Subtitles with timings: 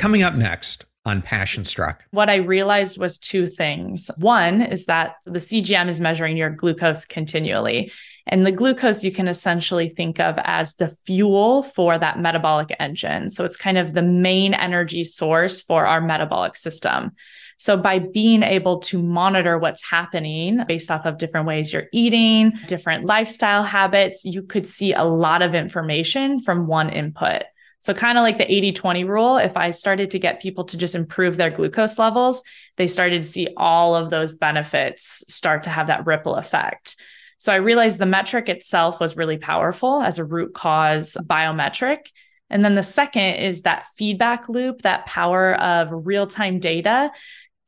[0.00, 2.02] Coming up next on Passion Struck.
[2.10, 4.10] What I realized was two things.
[4.16, 7.92] One is that the CGM is measuring your glucose continually.
[8.26, 13.28] And the glucose you can essentially think of as the fuel for that metabolic engine.
[13.28, 17.12] So it's kind of the main energy source for our metabolic system.
[17.58, 22.54] So by being able to monitor what's happening based off of different ways you're eating,
[22.68, 27.42] different lifestyle habits, you could see a lot of information from one input.
[27.80, 30.76] So, kind of like the 80 20 rule, if I started to get people to
[30.76, 32.42] just improve their glucose levels,
[32.76, 36.96] they started to see all of those benefits start to have that ripple effect.
[37.38, 42.00] So, I realized the metric itself was really powerful as a root cause biometric.
[42.50, 47.10] And then the second is that feedback loop, that power of real time data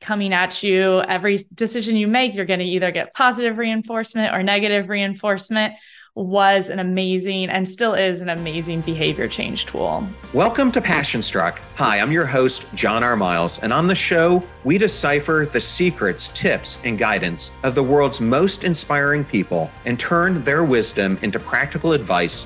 [0.03, 1.01] coming at you.
[1.01, 5.73] Every decision you make, you're going to either get positive reinforcement or negative reinforcement
[6.15, 10.07] was an amazing and still is an amazing behavior change tool.
[10.31, 11.59] Welcome to Passion Struck.
[11.73, 13.15] Hi, I'm your host, John R.
[13.15, 18.21] Miles, and on the show, we decipher the secrets, tips, and guidance of the world's
[18.21, 22.45] most inspiring people and turn their wisdom into practical advice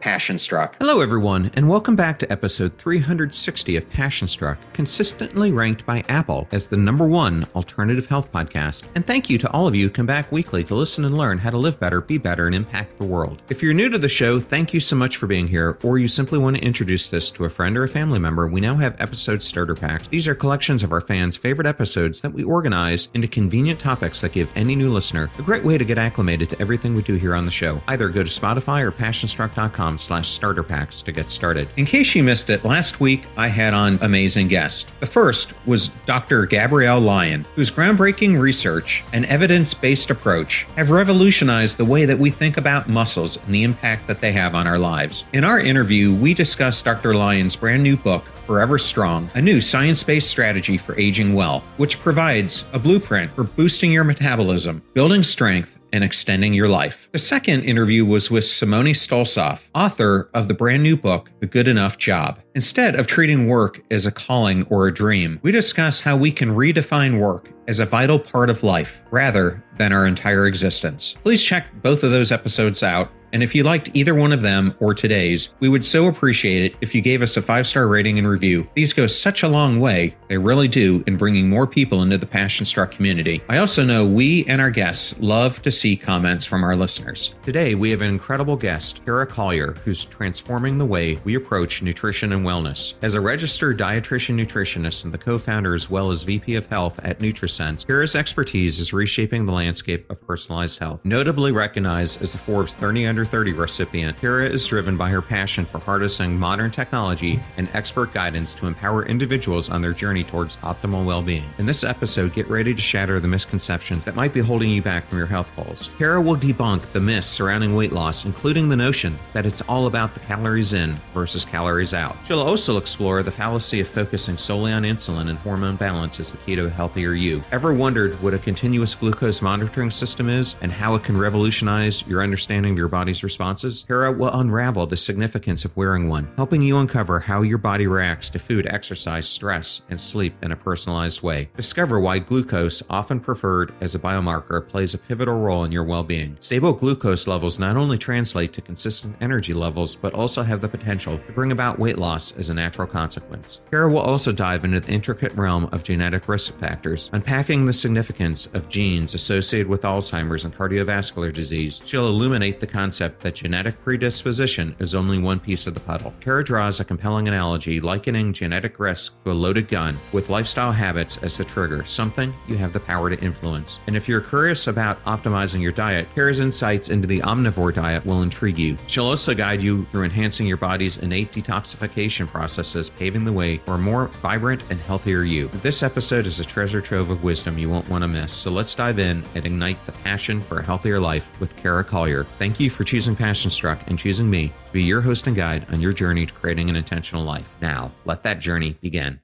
[0.00, 0.76] Passion Struck.
[0.78, 6.48] Hello, everyone, and welcome back to episode 360 of Passion Struck, consistently ranked by Apple
[6.52, 8.84] as the number one alternative health podcast.
[8.94, 11.38] And thank you to all of you who come back weekly to listen and learn
[11.38, 13.42] how to live better, be better, and impact the world.
[13.50, 16.08] If you're new to the show, thank you so much for being here, or you
[16.08, 18.98] simply want to introduce this to a friend or a family member, we now have
[19.00, 20.08] episode starter packs.
[20.08, 24.32] These are collections of our fans' favorite episodes that we organize into convenient topics that
[24.32, 27.34] give any new listener a great way to get acclimated to everything we do here
[27.34, 27.82] on the show.
[27.86, 31.68] Either go to Spotify or PassionStruck.com slash starter packs to get started.
[31.76, 34.86] In case you missed it, last week I had on amazing guests.
[35.00, 36.46] The first was Dr.
[36.46, 42.56] Gabrielle Lyon, whose groundbreaking research and evidence-based approach have revolutionized the way that we think
[42.56, 45.24] about muscles and the impact that they have on our lives.
[45.32, 47.14] In our interview, we discussed Dr.
[47.14, 52.00] Lyon's brand new book, Forever Strong, a new science based strategy for aging well, which
[52.00, 57.08] provides a blueprint for boosting your metabolism, building strength, and extending your life.
[57.12, 61.68] The second interview was with Simone Stolzoff, author of the brand new book, The Good
[61.68, 62.40] Enough Job.
[62.54, 66.50] Instead of treating work as a calling or a dream, we discuss how we can
[66.50, 71.16] redefine work as a vital part of life rather than our entire existence.
[71.22, 74.74] Please check both of those episodes out and if you liked either one of them
[74.80, 78.18] or today's, we would so appreciate it if you gave us a five star rating
[78.18, 78.68] and review.
[78.74, 82.26] These go such a long way, they really do, in bringing more people into the
[82.26, 83.42] Passion Struck community.
[83.48, 87.34] I also know we and our guests love to see comments from our listeners.
[87.42, 92.32] Today, we have an incredible guest, Kara Collier, who's transforming the way we approach nutrition
[92.32, 92.94] and wellness.
[93.02, 96.98] As a registered dietitian nutritionist and the co founder as well as VP of Health
[97.02, 101.00] at NutriSense, Kara's expertise is reshaping the landscape of personalized health.
[101.04, 105.20] Notably recognized as the Forbes 30 Under under 30 recipient, Kara is driven by her
[105.20, 110.56] passion for harnessing modern technology and expert guidance to empower individuals on their journey towards
[110.58, 111.44] optimal well being.
[111.58, 115.06] In this episode, get ready to shatter the misconceptions that might be holding you back
[115.06, 115.90] from your health goals.
[115.98, 120.14] Kara will debunk the myths surrounding weight loss, including the notion that it's all about
[120.14, 122.16] the calories in versus calories out.
[122.26, 126.38] She'll also explore the fallacy of focusing solely on insulin and hormone balance as the
[126.38, 127.42] key to a healthier you.
[127.52, 132.22] Ever wondered what a continuous glucose monitoring system is and how it can revolutionize your
[132.22, 133.09] understanding of your body?
[133.10, 137.58] Body's responses, Kara will unravel the significance of wearing one, helping you uncover how your
[137.58, 141.48] body reacts to food, exercise, stress, and sleep in a personalized way.
[141.56, 146.04] Discover why glucose, often preferred as a biomarker, plays a pivotal role in your well
[146.04, 146.36] being.
[146.38, 151.18] Stable glucose levels not only translate to consistent energy levels, but also have the potential
[151.18, 153.60] to bring about weight loss as a natural consequence.
[153.72, 158.46] Kara will also dive into the intricate realm of genetic risk factors, unpacking the significance
[158.54, 161.80] of genes associated with Alzheimer's and cardiovascular disease.
[161.84, 166.12] She'll illuminate the concept concept that genetic predisposition is only one piece of the puzzle.
[166.20, 171.16] Kara draws a compelling analogy likening genetic risk to a loaded gun with lifestyle habits
[171.22, 173.78] as the trigger, something you have the power to influence.
[173.86, 178.20] And if you're curious about optimizing your diet, Kara's insights into the omnivore diet will
[178.20, 178.76] intrigue you.
[178.86, 183.76] She'll also guide you through enhancing your body's innate detoxification processes, paving the way for
[183.76, 185.48] a more vibrant and healthier you.
[185.62, 188.34] This episode is a treasure trove of wisdom you won't want to miss.
[188.34, 192.24] So let's dive in and ignite the passion for a healthier life with Kara Collier.
[192.38, 195.64] Thank you for choosing Passion Struck and choosing me to be your host and guide
[195.70, 197.46] on your journey to creating an intentional life.
[197.62, 199.20] Now, let that journey begin.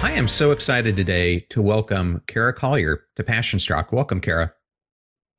[0.00, 3.90] I am so excited today to welcome Kara Collier to Passion Struck.
[3.90, 4.52] Welcome, Kara.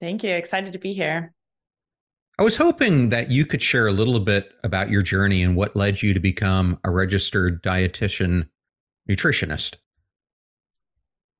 [0.01, 0.31] Thank you.
[0.31, 1.33] Excited to be here.
[2.37, 5.77] I was hoping that you could share a little bit about your journey and what
[5.77, 8.49] led you to become a registered dietitian
[9.09, 9.75] nutritionist.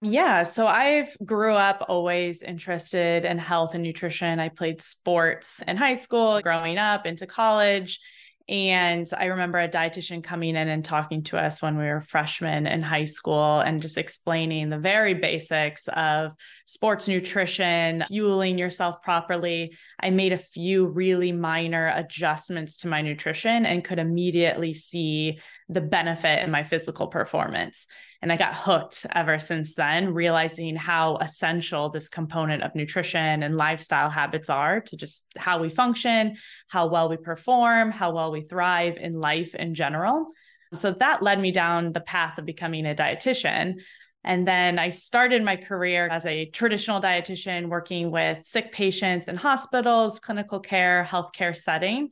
[0.02, 4.40] Yeah, so I've grew up always interested in health and nutrition.
[4.40, 8.00] I played sports in high school, growing up into college,
[8.48, 12.66] and I remember a dietitian coming in and talking to us when we were freshmen
[12.66, 16.32] in high school and just explaining the very basics of
[16.70, 19.76] sports nutrition, fueling yourself properly.
[20.00, 25.82] I made a few really minor adjustments to my nutrition and could immediately see the
[25.82, 27.88] benefit in my physical performance.
[28.22, 33.58] And I got hooked ever since then, realizing how essential this component of nutrition and
[33.58, 36.38] lifestyle habits are to just how we function,
[36.70, 40.28] how well we perform, how well we thrive in life in general.
[40.76, 43.82] So that led me down the path of becoming a dietitian.
[44.24, 49.38] And then I started my career as a traditional dietitian, working with sick patients in
[49.38, 52.10] hospitals, clinical care, healthcare setting.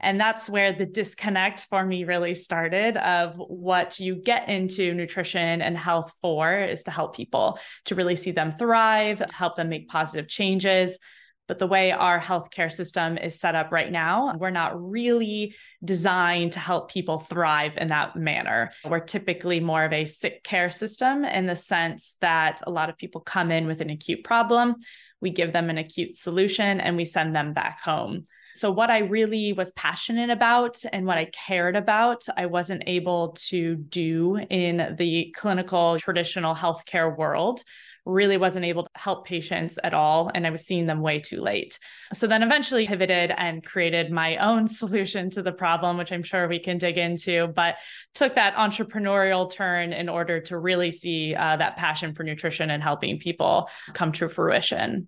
[0.00, 5.60] And that's where the disconnect for me really started of what you get into nutrition
[5.60, 9.68] and health for is to help people, to really see them thrive, to help them
[9.68, 10.98] make positive changes.
[11.48, 16.52] But the way our healthcare system is set up right now, we're not really designed
[16.52, 18.70] to help people thrive in that manner.
[18.84, 22.98] We're typically more of a sick care system in the sense that a lot of
[22.98, 24.76] people come in with an acute problem.
[25.20, 28.22] We give them an acute solution and we send them back home.
[28.54, 33.36] So, what I really was passionate about and what I cared about, I wasn't able
[33.50, 37.62] to do in the clinical traditional healthcare world.
[38.08, 40.30] Really wasn't able to help patients at all.
[40.34, 41.78] And I was seeing them way too late.
[42.12, 46.48] So then eventually pivoted and created my own solution to the problem, which I'm sure
[46.48, 47.76] we can dig into, but
[48.14, 52.82] took that entrepreneurial turn in order to really see uh, that passion for nutrition and
[52.82, 55.06] helping people come to fruition.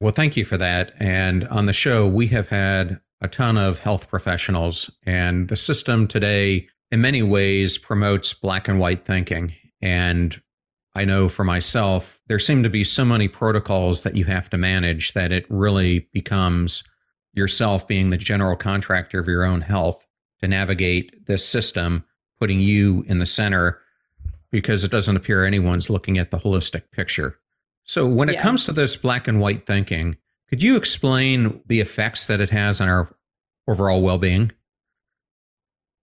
[0.00, 0.92] Well, thank you for that.
[0.98, 6.06] And on the show, we have had a ton of health professionals, and the system
[6.06, 9.54] today, in many ways, promotes black and white thinking.
[9.82, 10.40] And
[10.94, 14.58] I know for myself, there seem to be so many protocols that you have to
[14.58, 16.82] manage that it really becomes
[17.34, 20.06] yourself being the general contractor of your own health
[20.40, 22.04] to navigate this system,
[22.40, 23.80] putting you in the center
[24.50, 27.38] because it doesn't appear anyone's looking at the holistic picture.
[27.84, 30.16] So, when it comes to this black and white thinking,
[30.48, 33.14] could you explain the effects that it has on our
[33.66, 34.52] overall well being?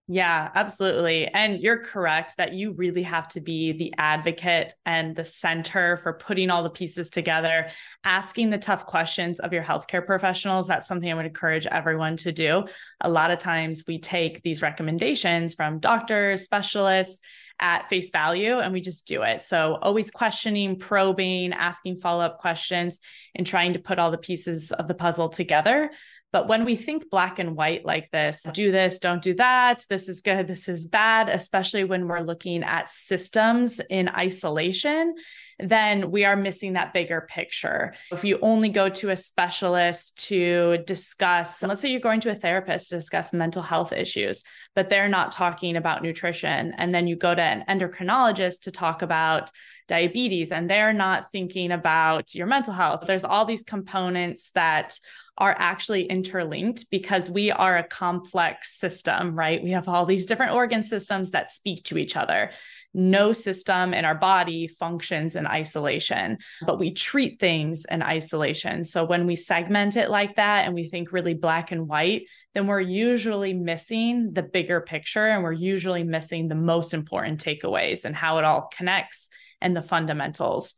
[0.08, 1.28] Yeah, absolutely.
[1.28, 6.14] And you're correct that you really have to be the advocate and the center for
[6.14, 7.70] putting all the pieces together,
[8.04, 10.68] asking the tough questions of your healthcare professionals.
[10.68, 12.66] That's something I would encourage everyone to do.
[13.02, 17.22] A lot of times we take these recommendations from doctors, specialists,
[17.60, 19.44] at face value and we just do it.
[19.44, 23.00] So always questioning, probing, asking follow up questions,
[23.34, 25.90] and trying to put all the pieces of the puzzle together.
[26.36, 30.10] But when we think black and white like this, do this, don't do that, this
[30.10, 35.16] is good, this is bad, especially when we're looking at systems in isolation,
[35.60, 37.94] then we are missing that bigger picture.
[38.12, 42.36] If you only go to a specialist to discuss, let's say you're going to a
[42.36, 44.44] therapist to discuss mental health issues,
[44.74, 46.74] but they're not talking about nutrition.
[46.78, 49.52] And then you go to an endocrinologist to talk about
[49.88, 53.06] diabetes and they're not thinking about your mental health.
[53.06, 55.00] There's all these components that
[55.38, 59.62] are actually interlinked because we are a complex system, right?
[59.62, 62.52] We have all these different organ systems that speak to each other
[62.96, 68.86] no system in our body functions in isolation, but we treat things in isolation.
[68.86, 72.24] So when we segment it like that and we think really black and white,
[72.54, 78.06] then we're usually missing the bigger picture and we're usually missing the most important takeaways
[78.06, 79.28] and how it all connects
[79.62, 80.74] and the fundamentals.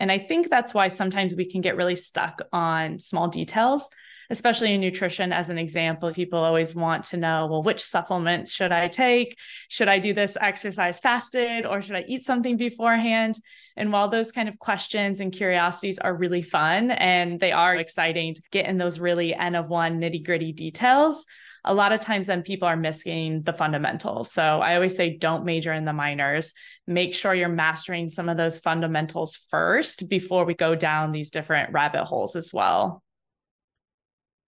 [0.00, 3.88] And I think that's why sometimes we can get really stuck on small details
[4.30, 5.32] especially in nutrition.
[5.32, 9.36] As an example people always want to know well which supplements should i take?
[9.68, 13.36] Should i do this exercise fasted or should i eat something beforehand?
[13.76, 18.34] And while those kind of questions and curiosities are really fun and they are exciting
[18.34, 21.26] to get in those really n of one nitty gritty details
[21.64, 24.32] a lot of times then people are missing the fundamentals.
[24.32, 26.54] So I always say don't major in the minors.
[26.86, 31.72] Make sure you're mastering some of those fundamentals first before we go down these different
[31.72, 33.02] rabbit holes as well.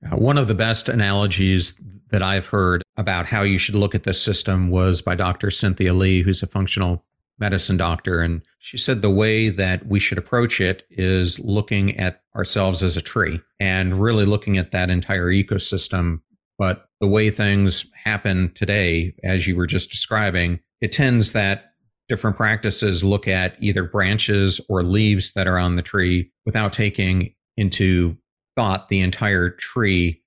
[0.05, 1.75] Uh, one of the best analogies
[2.09, 5.51] that I've heard about how you should look at this system was by Dr.
[5.51, 7.05] Cynthia Li, who's a functional
[7.39, 8.21] medicine doctor.
[8.21, 12.97] And she said the way that we should approach it is looking at ourselves as
[12.97, 16.21] a tree and really looking at that entire ecosystem.
[16.59, 21.73] But the way things happen today, as you were just describing, it tends that
[22.09, 27.33] different practices look at either branches or leaves that are on the tree without taking
[27.57, 28.17] into
[28.57, 30.21] thought the entire tree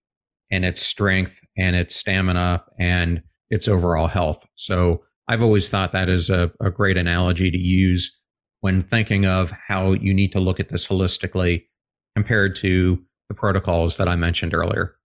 [0.49, 4.45] and its strength and its stamina and its overall health.
[4.55, 8.17] So I've always thought that is a, a great analogy to use
[8.61, 11.65] when thinking of how you need to look at this holistically
[12.15, 14.95] compared to the protocols that I mentioned earlier.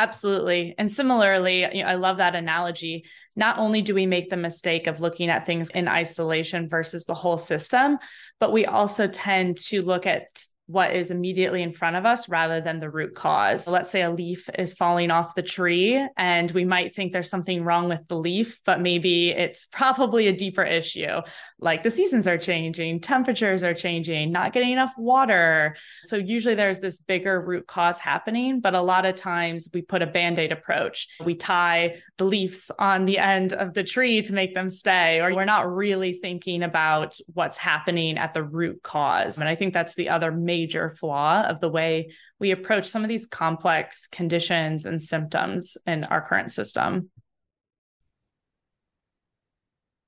[0.00, 0.74] Absolutely.
[0.78, 3.04] And similarly, you know, I love that analogy.
[3.36, 7.12] Not only do we make the mistake of looking at things in isolation versus the
[7.12, 7.98] whole system,
[8.38, 12.60] but we also tend to look at what is immediately in front of us rather
[12.60, 13.66] than the root cause.
[13.66, 17.64] Let's say a leaf is falling off the tree and we might think there's something
[17.64, 21.20] wrong with the leaf, but maybe it's probably a deeper issue
[21.58, 25.76] like the seasons are changing, temperatures are changing, not getting enough water.
[26.04, 30.02] So usually there's this bigger root cause happening, but a lot of times we put
[30.02, 31.08] a band aid approach.
[31.24, 35.34] We tie the leaves on the end of the tree to make them stay, or
[35.34, 39.38] we're not really thinking about what's happening at the root cause.
[39.38, 40.59] And I think that's the other major
[40.90, 46.20] flaw of the way we approach some of these complex conditions and symptoms in our
[46.20, 47.10] current system.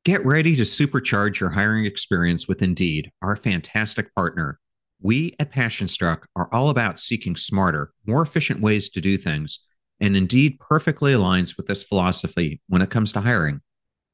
[0.04, 4.58] Get ready to supercharge your hiring experience with Indeed, our fantastic partner.
[5.00, 9.64] We at PassionStruck are all about seeking smarter, more efficient ways to do things,
[10.00, 13.60] and Indeed perfectly aligns with this philosophy when it comes to hiring.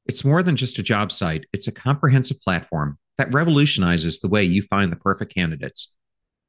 [0.05, 4.43] It's more than just a job site, it's a comprehensive platform that revolutionizes the way
[4.43, 5.93] you find the perfect candidates.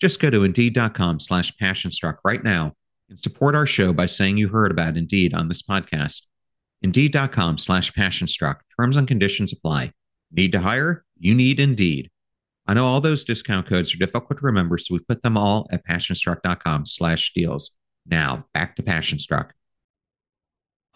[0.00, 2.74] Just go to indeed.com slash passionstruck right now
[3.08, 6.22] and support our show by saying you heard about Indeed on this podcast.
[6.82, 8.56] Indeed.com slash passionstruck.
[8.78, 9.92] Terms and conditions apply.
[10.32, 11.04] Need to hire?
[11.18, 12.10] You need Indeed.
[12.66, 15.66] I know all those discount codes are difficult to remember, so we put them all
[15.70, 17.72] at passionstruck.com slash deals.
[18.06, 19.50] Now, back to Passionstruck.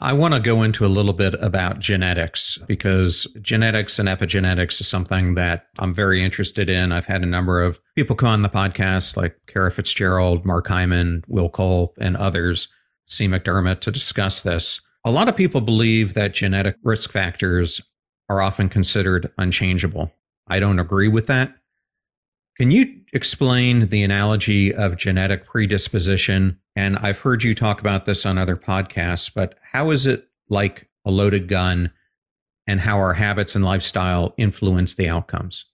[0.01, 4.89] I want to go into a little bit about genetics because genetics and epigenetics is
[4.89, 6.91] something that I'm very interested in.
[6.91, 11.23] I've had a number of people come on the podcast, like Kara Fitzgerald, Mark Hyman,
[11.29, 12.69] Will Cole, and others,
[13.07, 13.29] C.
[13.29, 14.81] McDermott, to discuss this.
[15.05, 17.81] A lot of people believe that genetic risk factors
[18.29, 20.13] are often considered unchangeable.
[20.49, 21.55] I don't agree with that.
[22.59, 26.59] Can you explain the analogy of genetic predisposition?
[26.75, 30.89] And I've heard you talk about this on other podcasts, but how is it like
[31.05, 31.91] a loaded gun
[32.69, 35.65] and how our habits and lifestyle influence the outcomes?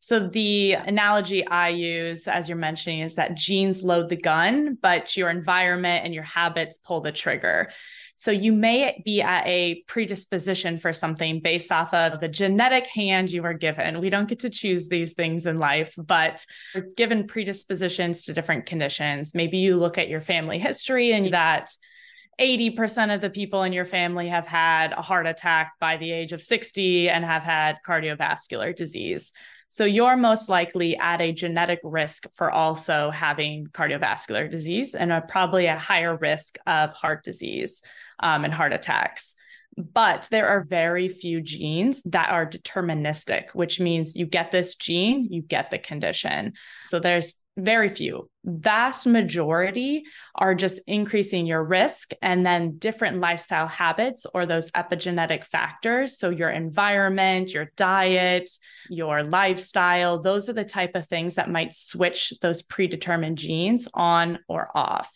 [0.00, 5.16] So, the analogy I use, as you're mentioning, is that genes load the gun, but
[5.16, 7.70] your environment and your habits pull the trigger.
[8.14, 13.30] So you may be at a predisposition for something based off of the genetic hand
[13.30, 14.00] you were given.
[14.00, 16.44] We don't get to choose these things in life, but
[16.74, 19.36] we're given predispositions to different conditions.
[19.36, 21.70] Maybe you look at your family history and that
[22.40, 26.32] 80% of the people in your family have had a heart attack by the age
[26.32, 29.32] of 60 and have had cardiovascular disease.
[29.70, 35.20] So you're most likely at a genetic risk for also having cardiovascular disease and are
[35.20, 37.82] probably a higher risk of heart disease
[38.20, 39.34] um, and heart attacks.
[39.76, 45.28] But there are very few genes that are deterministic, which means you get this gene,
[45.30, 46.54] you get the condition.
[46.86, 48.30] So there's very few.
[48.44, 50.04] Vast majority
[50.36, 56.18] are just increasing your risk and then different lifestyle habits or those epigenetic factors.
[56.18, 58.48] So your environment, your diet,
[58.88, 64.38] your lifestyle, those are the type of things that might switch those predetermined genes on
[64.48, 65.10] or off.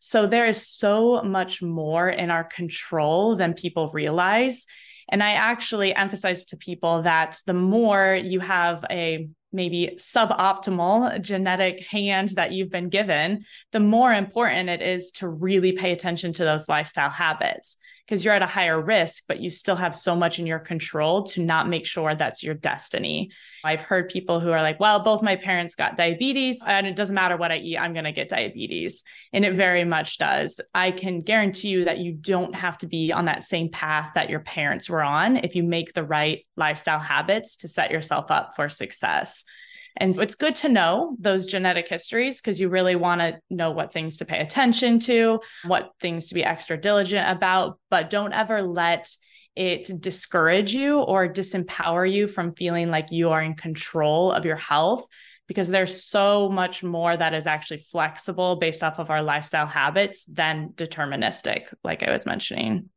[0.00, 4.64] So there is so much more in our control than people realize.
[5.10, 11.86] And I actually emphasize to people that the more you have a maybe suboptimal genetic
[11.86, 16.44] hand that you've been given, the more important it is to really pay attention to
[16.44, 17.76] those lifestyle habits.
[18.06, 21.22] Because you're at a higher risk, but you still have so much in your control
[21.22, 23.30] to not make sure that's your destiny.
[23.64, 27.14] I've heard people who are like, well, both my parents got diabetes and it doesn't
[27.14, 29.02] matter what I eat, I'm going to get diabetes.
[29.32, 30.60] And it very much does.
[30.74, 34.30] I can guarantee you that you don't have to be on that same path that
[34.30, 38.54] your parents were on if you make the right lifestyle habits to set yourself up
[38.54, 39.44] for success.
[39.96, 43.92] And it's good to know those genetic histories because you really want to know what
[43.92, 48.60] things to pay attention to, what things to be extra diligent about, but don't ever
[48.62, 49.14] let
[49.54, 54.56] it discourage you or disempower you from feeling like you are in control of your
[54.56, 55.06] health
[55.46, 60.24] because there's so much more that is actually flexible based off of our lifestyle habits
[60.24, 62.88] than deterministic, like I was mentioning.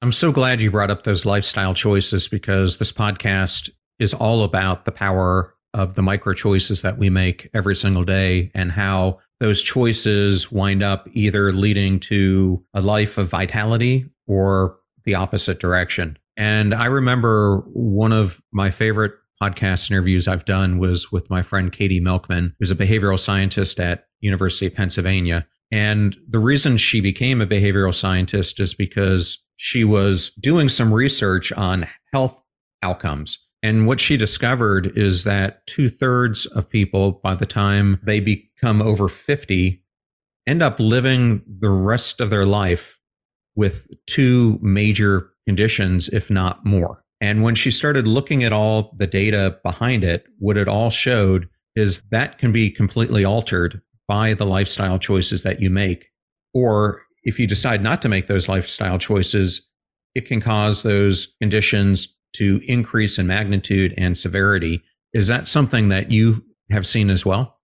[0.00, 4.84] I'm so glad you brought up those lifestyle choices because this podcast is all about
[4.84, 9.62] the power of the micro choices that we make every single day and how those
[9.62, 16.16] choices wind up either leading to a life of vitality or the opposite direction.
[16.36, 19.12] And I remember one of my favorite
[19.42, 24.06] podcast interviews I've done was with my friend Katie Milkman, who's a behavioral scientist at
[24.20, 25.46] University of Pennsylvania.
[25.72, 31.50] And the reason she became a behavioral scientist is because she was doing some research
[31.52, 32.40] on health
[32.82, 38.18] outcomes and what she discovered is that two thirds of people, by the time they
[38.18, 39.82] become over 50,
[40.46, 42.98] end up living the rest of their life
[43.54, 47.04] with two major conditions, if not more.
[47.20, 51.48] And when she started looking at all the data behind it, what it all showed
[51.76, 56.08] is that can be completely altered by the lifestyle choices that you make.
[56.52, 59.68] Or if you decide not to make those lifestyle choices,
[60.16, 64.82] it can cause those conditions to increase in magnitude and severity.
[65.12, 67.58] Is that something that you have seen as well?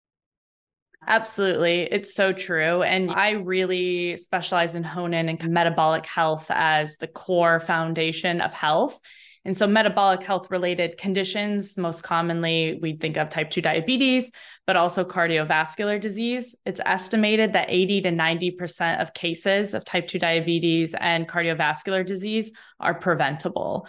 [1.06, 1.82] Absolutely.
[1.84, 2.82] It's so true.
[2.82, 8.52] And I really specialize in hone in and metabolic health as the core foundation of
[8.52, 9.00] health.
[9.46, 14.30] And so, metabolic health related conditions, most commonly we think of type 2 diabetes,
[14.66, 16.54] but also cardiovascular disease.
[16.66, 22.52] It's estimated that 80 to 90% of cases of type 2 diabetes and cardiovascular disease
[22.78, 23.88] are preventable.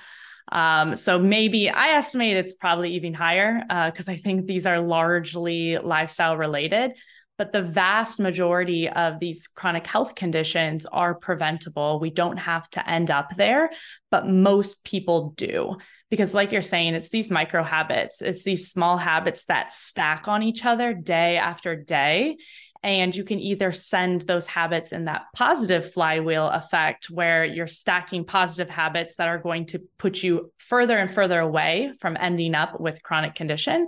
[0.51, 4.79] Um, so maybe I estimate it's probably even higher because uh, I think these are
[4.79, 6.93] largely lifestyle related.
[7.38, 11.99] But the vast majority of these chronic health conditions are preventable.
[12.01, 13.69] We don't have to end up there,
[14.12, 15.77] but most people do.
[16.09, 20.43] Because, like you're saying, it's these micro habits, it's these small habits that stack on
[20.43, 22.38] each other day after day.
[22.82, 28.24] And you can either send those habits in that positive flywheel effect where you're stacking
[28.24, 32.80] positive habits that are going to put you further and further away from ending up
[32.80, 33.88] with chronic condition.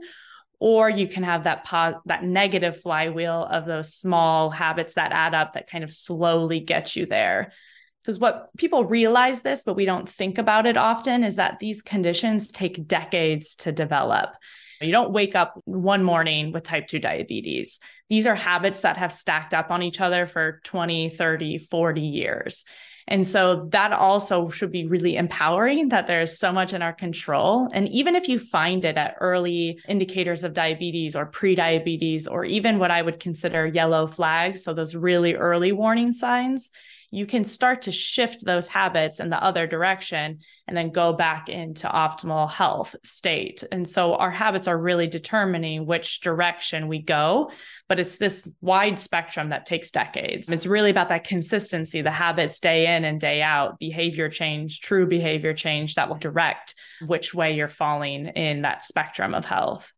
[0.60, 5.34] Or you can have that po- that negative flywheel of those small habits that add
[5.34, 7.54] up that kind of slowly get you there.
[8.02, 11.82] Because what people realize this, but we don't think about it often, is that these
[11.82, 14.32] conditions take decades to develop.
[14.82, 17.80] You don't wake up one morning with type 2 diabetes.
[18.10, 22.65] These are habits that have stacked up on each other for 20, 30, 40 years.
[23.08, 27.67] And so that also should be really empowering that there's so much in our control.
[27.74, 32.80] And even if you find it at early indicators of diabetes or pre-diabetes, or even
[32.80, 36.70] what I would consider yellow flags, so those really early warning signs,
[37.12, 41.50] you can start to shift those habits in the other direction and then go back
[41.50, 43.63] into optimal health state.
[43.69, 47.52] And so our habits are really determining which direction we go,
[47.89, 50.50] but it's this wide spectrum that takes decades.
[50.50, 55.06] It's really about that consistency, the habits day in and day out, behavior change, true
[55.06, 59.91] behavior change that will direct which way you're falling in that spectrum of health.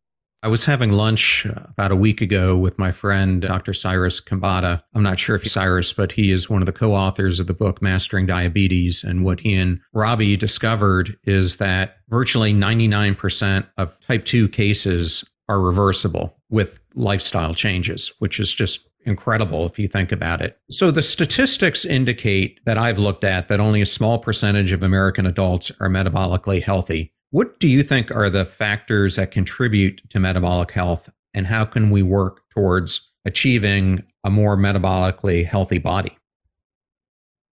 [0.44, 3.74] I was having lunch uh, about a week ago with my friend, Dr.
[3.74, 4.84] Cyrus Khambatta.
[4.94, 7.54] I'm not sure if Cyrus, but he is one of the co authors of the
[7.54, 9.06] book Mastering Diabetes.
[9.06, 15.62] And what he and Robby discovered is that virtually 99% of type 2 cases are
[15.62, 20.60] reversible with lifestyle changes, which is just incredible if you think about it.
[20.70, 25.26] So the statistics indicate that I've looked at that only a small percentage of American
[25.26, 27.14] adults are metabolically healthy.
[27.34, 31.89] What do you think are the factors that contribute to metabolic health, and how can
[31.89, 36.15] we work towards achieving a more metabolically healthy body?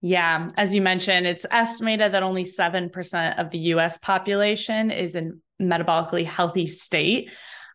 [0.02, 5.40] Yeah, as you mentioned, it's estimated that only 7% of the US population is in
[5.62, 7.32] metabolically healthy state.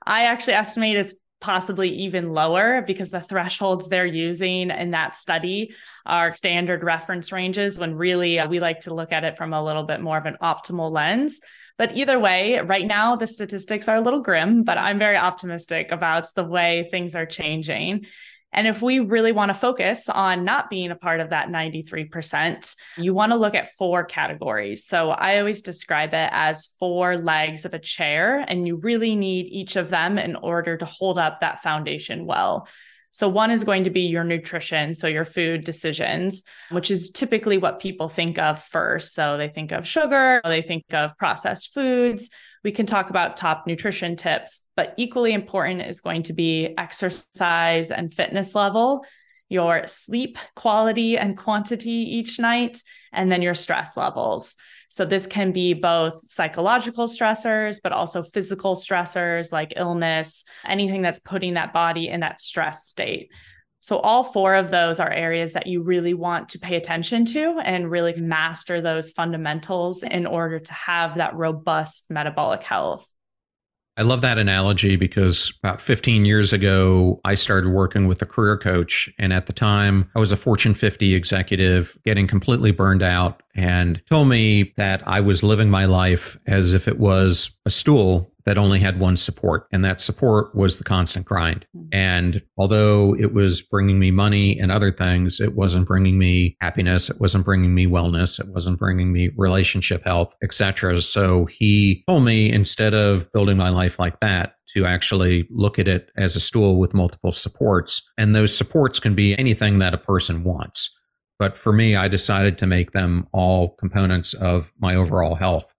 [0.07, 5.75] I actually estimate it's possibly even lower because the thresholds they're using in that study
[6.05, 9.65] are standard reference ranges when really uh, we like to look at it from a
[9.65, 11.41] little bit more of an optimal lens.
[11.77, 15.91] But either way, right now the statistics are a little grim, but I'm very optimistic
[15.91, 18.07] about the way things are changing.
[18.55, 22.77] And if we really want to focus on not being a part of that 93%,
[22.97, 24.87] you want to look at four categories.
[24.87, 29.47] So I always describe it as four legs of a chair, and you really need
[29.47, 32.69] each of them in order to hold up that foundation well.
[33.15, 37.59] So, one is going to be your nutrition, so your food decisions, which is typically
[37.59, 39.15] what people think of first.
[39.15, 42.29] So, they think of sugar, they think of processed foods.
[42.65, 47.93] We can talk about top nutrition tips, but equally important is going to be exercise
[47.93, 49.05] and fitness level,
[49.49, 54.57] your sleep quality and quantity each night, and then your stress levels.
[54.95, 61.19] So, this can be both psychological stressors, but also physical stressors like illness, anything that's
[61.19, 63.33] putting that body in that stress state.
[63.81, 67.59] So, all four of those are areas that you really want to pay attention to
[67.65, 73.14] and really master those fundamentals in order to have that robust metabolic health.
[73.97, 78.59] I love that analogy because about 15 years ago, I started working with a career
[78.59, 79.09] coach.
[79.19, 84.03] And at the time, I was a Fortune 50 executive getting completely burned out and
[84.11, 88.59] told me that I was living my life as if it was a stool that
[88.59, 91.67] only had one support, and that support was the constant grind.
[91.75, 91.83] Hmm.
[91.93, 97.09] And although it was bringing me money and other things, it wasn't bringing me happiness,
[97.09, 101.01] it wasn't bringing me wellness, it wasn't bringing me relationship health, etc.
[101.03, 105.87] So he told me instead of building my life like that, to actually look at
[105.87, 108.03] it as a stool with multiple supports.
[108.19, 110.91] And those supports can be anything that a person wants.
[111.39, 115.75] But for me, I decided to make them all components of my overall health.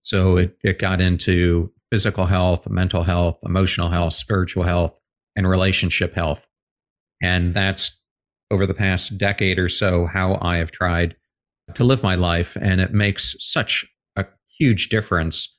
[0.00, 4.98] So it, it got into physical health, mental health, emotional health, spiritual health,
[5.36, 6.48] and relationship health.
[7.22, 8.00] And that's
[8.50, 11.16] over the past decade or so how I have tried
[11.74, 12.56] to live my life.
[12.56, 13.84] And it makes such
[14.16, 14.24] a
[14.58, 15.54] huge difference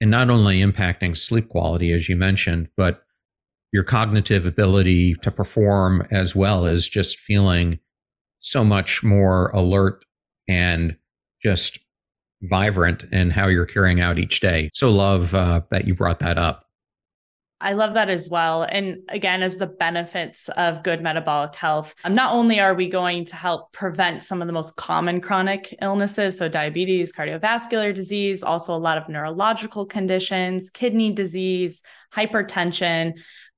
[0.00, 3.04] in not only impacting sleep quality, as you mentioned, but
[3.70, 7.78] your cognitive ability to perform as well as just feeling
[8.40, 10.02] so much more alert
[10.48, 10.96] and
[11.42, 11.78] just
[12.48, 14.70] vibrant in how you're carrying out each day.
[14.72, 16.64] So love uh, that you brought that up.
[17.60, 18.64] I love that as well.
[18.64, 23.24] And again, as the benefits of good metabolic health, um, not only are we going
[23.26, 28.74] to help prevent some of the most common chronic illnesses, so diabetes, cardiovascular disease, also
[28.74, 31.82] a lot of neurological conditions, kidney disease,
[32.14, 33.14] hypertension,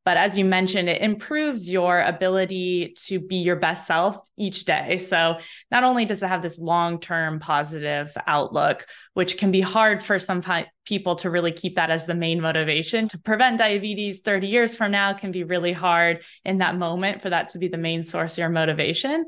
[0.06, 4.98] but as you mentioned, it improves your ability to be your best self each day.
[4.98, 5.38] So
[5.72, 10.20] not only does it have this long term positive outlook, which can be hard for
[10.20, 10.44] some
[10.84, 14.92] people to really keep that as the main motivation to prevent diabetes 30 years from
[14.92, 18.34] now can be really hard in that moment for that to be the main source
[18.34, 19.26] of your motivation.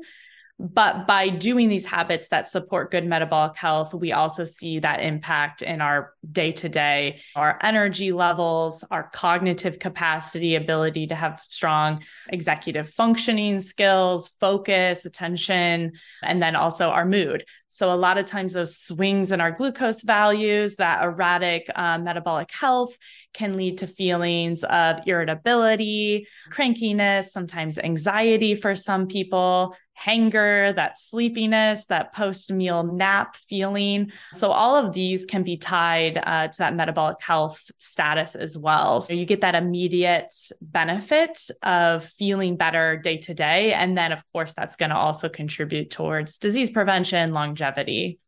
[0.61, 5.61] But by doing these habits that support good metabolic health, we also see that impact
[5.61, 12.03] in our day to day, our energy levels, our cognitive capacity, ability to have strong
[12.27, 15.93] executive functioning skills, focus, attention,
[16.23, 17.45] and then also our mood.
[17.71, 22.49] So, a lot of times, those swings in our glucose values, that erratic uh, metabolic
[22.51, 22.97] health
[23.33, 31.87] can lead to feelings of irritability, crankiness, sometimes anxiety for some people, hanger, that sleepiness,
[31.87, 34.11] that post meal nap feeling.
[34.31, 39.01] So, all of these can be tied uh, to that metabolic health status as well.
[39.01, 43.73] So, you get that immediate benefit of feeling better day to day.
[43.73, 48.19] And then, of course, that's going to also contribute towards disease prevention, longevity.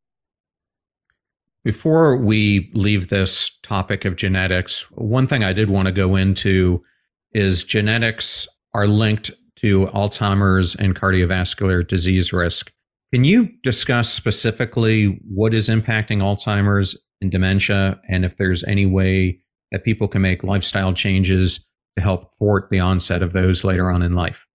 [1.64, 6.84] Before we leave this topic of genetics, one thing I did want to go into
[7.34, 9.32] is genetics are linked
[9.62, 12.72] to Alzheimer's and cardiovascular disease risk.
[13.14, 19.40] Can you discuss specifically what is impacting Alzheimer's and dementia, and if there's any way
[19.72, 21.66] that people can make lifestyle changes
[21.98, 24.48] to help thwart the onset of those later on in life?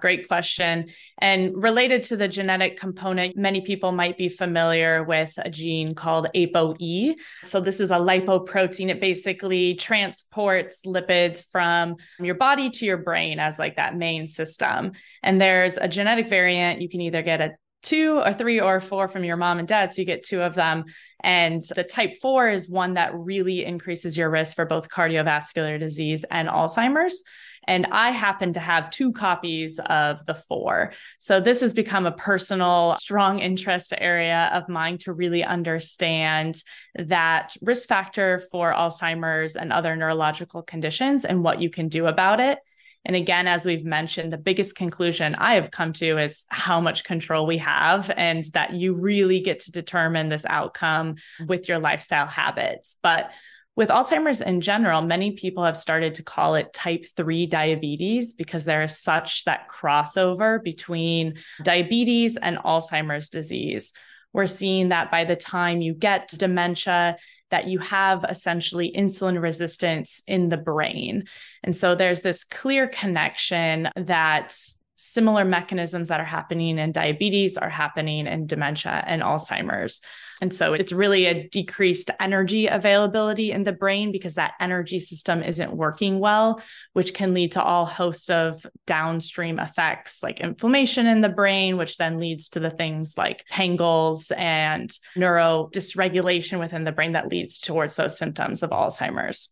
[0.00, 0.86] Great question.
[1.18, 6.28] And related to the genetic component, many people might be familiar with a gene called
[6.34, 7.14] ApoE.
[7.44, 8.88] So, this is a lipoprotein.
[8.88, 14.92] It basically transports lipids from your body to your brain as like that main system.
[15.22, 16.80] And there's a genetic variant.
[16.80, 17.56] You can either get a
[17.86, 19.92] two or three or four from your mom and dad.
[19.92, 20.84] So you get two of them.
[21.22, 26.24] And the type four is one that really increases your risk for both cardiovascular disease
[26.30, 27.22] and Alzheimer's.
[27.66, 30.92] And I happen to have two copies of the four.
[31.18, 36.62] So this has become a personal, strong interest area of mine to really understand
[36.94, 42.40] that risk factor for Alzheimer's and other neurological conditions and what you can do about
[42.40, 42.58] it.
[43.04, 47.04] And again, as we've mentioned, the biggest conclusion I have come to is how much
[47.04, 51.14] control we have, and that you really get to determine this outcome
[51.46, 52.96] with your lifestyle habits.
[53.04, 53.30] But
[53.76, 58.64] With Alzheimer's in general, many people have started to call it type 3 diabetes because
[58.64, 63.92] there is such that crossover between diabetes and Alzheimer's disease.
[64.32, 67.18] We're seeing that by the time you get dementia,
[67.50, 71.24] that you have essentially insulin resistance in the brain.
[71.62, 74.58] And so there's this clear connection that
[74.96, 80.00] similar mechanisms that are happening in diabetes are happening in dementia and Alzheimer's.
[80.42, 85.42] And so it's really a decreased energy availability in the brain because that energy system
[85.42, 86.60] isn't working well,
[86.92, 91.96] which can lead to all host of downstream effects like inflammation in the brain, which
[91.96, 97.58] then leads to the things like tangles and neuro dysregulation within the brain that leads
[97.58, 99.48] towards those symptoms of Alzheimer's.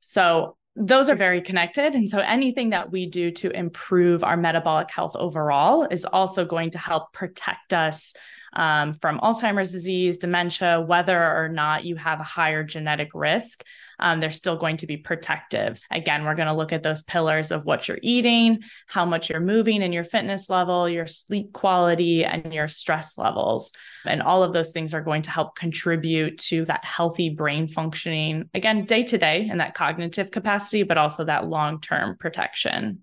[0.00, 1.94] So those are very connected.
[1.94, 6.72] And so anything that we do to improve our metabolic health overall is also going
[6.72, 8.14] to help protect us
[8.52, 13.64] um, from Alzheimer's disease, dementia, whether or not you have a higher genetic risk.
[14.00, 15.86] Um, they're still going to be protectives.
[15.90, 19.40] Again, we're going to look at those pillars of what you're eating, how much you're
[19.40, 23.72] moving and your fitness level, your sleep quality, and your stress levels.
[24.04, 28.48] And all of those things are going to help contribute to that healthy brain functioning,
[28.54, 33.02] again, day to day and that cognitive capacity, but also that long term protection.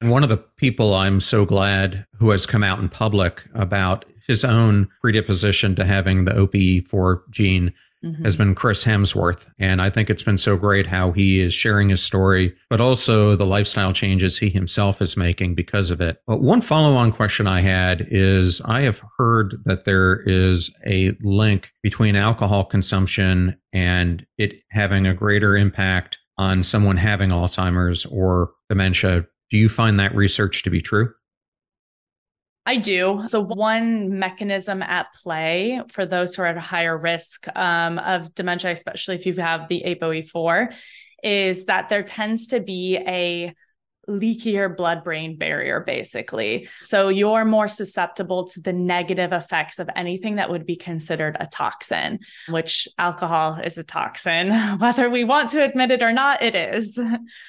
[0.00, 4.04] And one of the people I'm so glad who has come out in public about
[4.28, 7.72] his own predisposition to having the ApoE4 gene
[8.04, 8.24] mm-hmm.
[8.24, 9.46] has been Chris Hemsworth.
[9.58, 13.34] And I think it's been so great how he is sharing his story, but also
[13.34, 16.20] the lifestyle changes he himself is making because of it.
[16.26, 21.12] But one follow on question I had is I have heard that there is a
[21.22, 28.52] link between alcohol consumption and it having a greater impact on someone having Alzheimer's or
[28.68, 29.26] dementia.
[29.50, 31.12] Do you find that research to be true?
[32.68, 33.22] I do.
[33.24, 38.34] So, one mechanism at play for those who are at a higher risk um, of
[38.34, 40.74] dementia, especially if you have the ApoE4,
[41.22, 43.54] is that there tends to be a
[44.08, 46.68] leakier blood brain barrier, basically.
[46.80, 51.46] So you're more susceptible to the negative effects of anything that would be considered a
[51.46, 54.50] toxin, which alcohol is a toxin.
[54.78, 56.98] Whether we want to admit it or not, it is.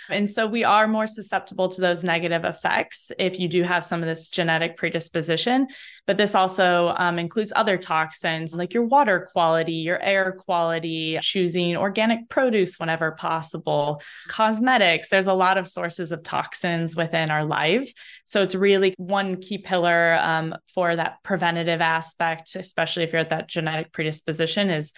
[0.10, 4.02] And so we are more susceptible to those negative effects if you do have some
[4.02, 5.68] of this genetic predisposition.
[6.10, 11.78] But this also um, includes other toxins like your water quality, your air quality, choosing
[11.78, 15.10] organic produce whenever possible, cosmetics.
[15.10, 17.94] There's a lot of sources of toxins within our life.
[18.26, 23.30] So it's really one key pillar um, for that preventative aspect, especially if you're at
[23.30, 24.94] that genetic predisposition, is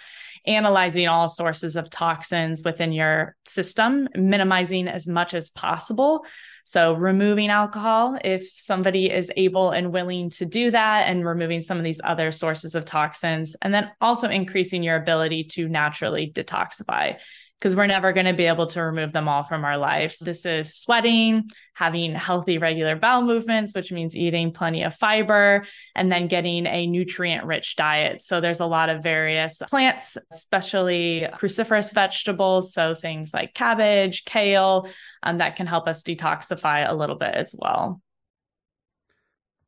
[0.45, 6.25] analyzing all sources of toxins within your system, minimizing as much as possible.
[6.63, 11.77] So, removing alcohol, if somebody is able and willing to do that, and removing some
[11.77, 17.17] of these other sources of toxins, and then also increasing your ability to naturally detoxify
[17.61, 20.17] because we're never going to be able to remove them all from our lives.
[20.17, 26.11] This is sweating, having healthy, regular bowel movements, which means eating plenty of fiber, and
[26.11, 28.23] then getting a nutrient rich diet.
[28.23, 32.73] So there's a lot of various plants, especially cruciferous vegetables.
[32.73, 34.87] So things like cabbage, kale,
[35.21, 38.01] um, that can help us detoxify a little bit as well.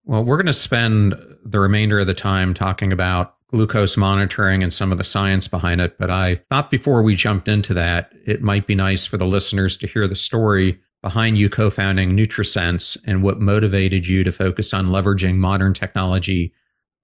[0.04, 1.14] Well, we're going to spend
[1.46, 5.80] the remainder of the time talking about glucose monitoring and some of the science behind
[5.80, 5.96] it.
[6.00, 9.78] But I thought before we jumped into that, it might be nice for the listeners
[9.78, 14.74] to hear the story behind you co founding NutriSense and what motivated you to focus
[14.74, 16.52] on leveraging modern technology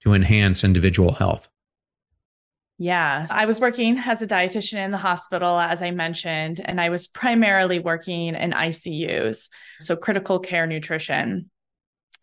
[0.02, 1.48] to enhance individual health.
[2.80, 6.90] Yeah, I was working as a dietitian in the hospital, as I mentioned, and I
[6.90, 9.50] was primarily working in ICUs,
[9.82, 11.52] so critical care nutrition.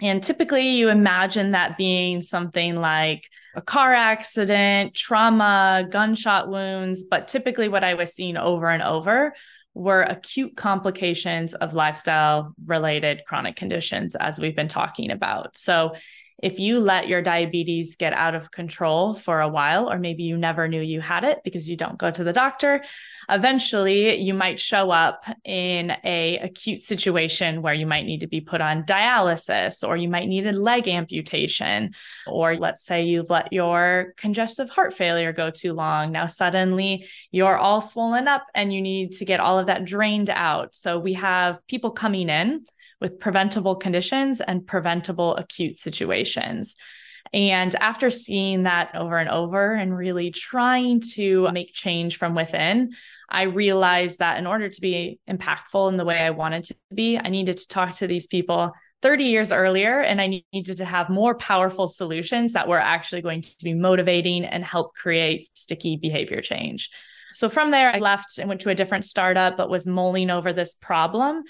[0.00, 7.04] And typically, you imagine that being something like a car accident, trauma, gunshot wounds.
[7.04, 9.35] But typically, what I was seeing over and over
[9.72, 15.56] were acute complications of lifestyle related chronic conditions, as we've been talking about.
[15.56, 15.94] So,
[16.42, 20.37] if you let your diabetes get out of control for a while, or maybe you
[20.37, 22.85] never knew you had it because you don't go to the doctor,
[23.31, 28.40] eventually you might show up in a acute situation where you might need to be
[28.40, 31.92] put on dialysis or you might need a leg amputation
[32.27, 36.12] or let's say you've let your congestive heart failure go too long.
[36.12, 40.31] Now suddenly you're all swollen up and you need to get all of that drained
[40.31, 40.75] out.
[40.75, 42.62] So we have people coming in
[43.00, 46.76] with preventable conditions and preventable acute situations
[47.32, 52.94] and after seeing that over and over and really trying to make change from within,
[53.28, 57.18] I realized that in order to be impactful in the way I wanted to be,
[57.18, 61.11] I needed to talk to these people 30 years earlier and I needed to have
[61.11, 66.40] more powerful solutions that were actually going to be motivating and help create sticky behavior
[66.40, 66.90] change.
[67.32, 70.52] So from there, I left and went to a different startup, but was mulling over
[70.52, 71.42] this problem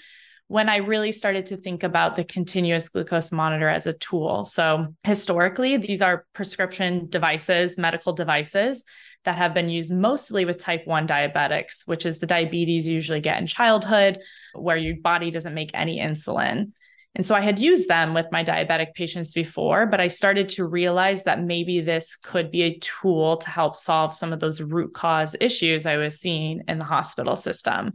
[0.47, 4.45] when I really started to think about the continuous glucose monitor as a tool.
[4.45, 8.85] So, historically, these are prescription devices, medical devices
[9.25, 13.19] that have been used mostly with type 1 diabetics, which is the diabetes you usually
[13.19, 14.19] get in childhood,
[14.53, 16.71] where your body doesn't make any insulin.
[17.13, 20.65] And so I had used them with my diabetic patients before, but I started to
[20.65, 24.93] realize that maybe this could be a tool to help solve some of those root
[24.93, 27.93] cause issues I was seeing in the hospital system.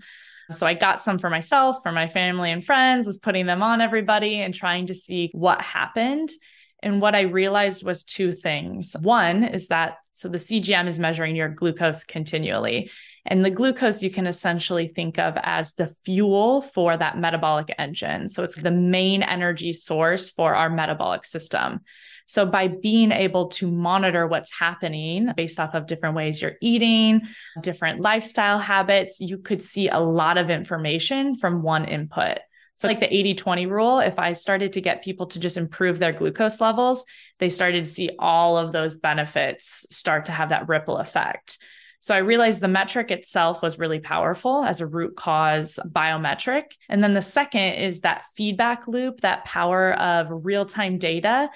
[0.52, 3.80] So I got some for myself, for my family and friends, was putting them on
[3.80, 6.30] everybody and trying to see what happened.
[6.82, 8.94] And what I realized was two things.
[9.00, 12.90] One is that so the CGM is measuring your glucose continually.
[13.24, 18.28] And the glucose you can essentially think of as the fuel for that metabolic engine.
[18.28, 21.80] So it's the main energy source for our metabolic system.
[22.32, 27.28] So by being able to monitor what's happening based off of different ways you're eating,
[27.60, 32.38] different lifestyle habits, you could see a lot of information from one input.
[32.76, 35.98] So, like the 80 20 rule, if I started to get people to just improve
[35.98, 37.04] their glucose levels,
[37.38, 41.58] they started to see all of those benefits start to have that ripple effect.
[42.00, 46.64] So I realized the metric itself was really powerful as a root cause biometric.
[46.88, 51.50] And then the second is that feedback loop, that power of real time data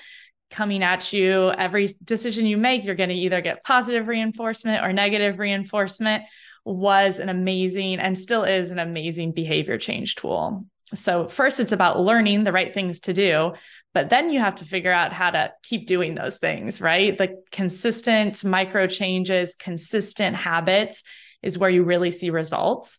[0.50, 1.50] coming at you.
[1.50, 6.24] Every decision you make, you're going to either get positive reinforcement or negative reinforcement
[6.64, 10.66] was an amazing and still is an amazing behavior change tool.
[10.94, 13.54] So, first, it's about learning the right things to do,
[13.92, 17.16] but then you have to figure out how to keep doing those things, right?
[17.16, 21.02] The consistent micro changes, consistent habits
[21.42, 22.98] is where you really see results.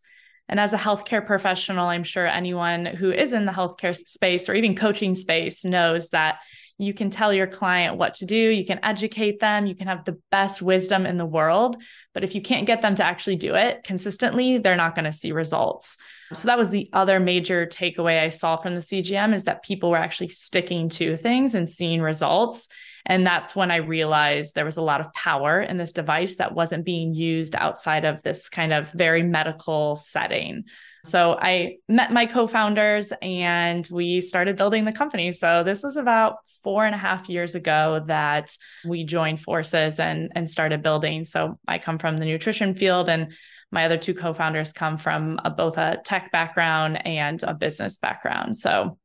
[0.49, 4.53] And as a healthcare professional, I'm sure anyone who is in the healthcare space or
[4.53, 6.39] even coaching space knows that
[6.77, 10.05] you can tell your client what to do, you can educate them, you can have
[10.05, 11.77] the best wisdom in the world.
[12.13, 15.11] But if you can't get them to actually do it consistently, they're not going to
[15.11, 15.97] see results.
[16.33, 19.89] So that was the other major takeaway I saw from the CGM is that people
[19.89, 22.67] were actually sticking to things and seeing results.
[23.05, 26.53] And that's when I realized there was a lot of power in this device that
[26.53, 30.65] wasn't being used outside of this kind of very medical setting.
[31.07, 35.31] So I met my co founders and we started building the company.
[35.31, 40.31] So this was about four and a half years ago that we joined forces and,
[40.35, 41.25] and started building.
[41.25, 43.33] So I come from the nutrition field and
[43.71, 47.97] my other two co founders come from a, both a tech background and a business
[47.97, 48.57] background.
[48.57, 48.97] So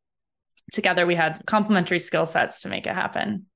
[0.72, 3.46] together we had complementary skill sets to make it happen.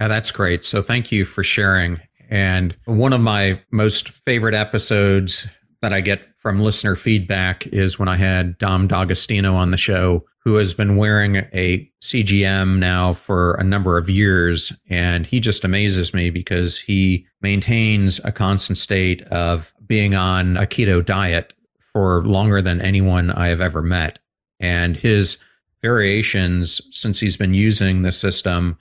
[0.00, 0.64] Yeah, that's great.
[0.64, 2.00] So thank you for sharing.
[2.30, 5.46] And one of my most favorite episodes
[5.82, 10.24] that I get from listener feedback is when I had Dom D'Agostino on the show,
[10.44, 14.72] who has been wearing a CGM now for a number of years.
[14.88, 20.62] And he just amazes me because he maintains a constant state of being on a
[20.62, 21.52] keto diet
[21.92, 24.18] for longer than anyone I have ever met.
[24.58, 25.36] And his
[25.82, 28.78] variations since he's been using the system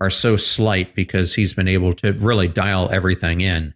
[0.00, 3.74] are so slight because he's been able to really dial everything in.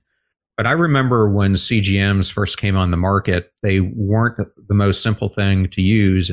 [0.62, 5.28] But I remember when CGMs first came on the market, they weren't the most simple
[5.28, 6.30] thing to use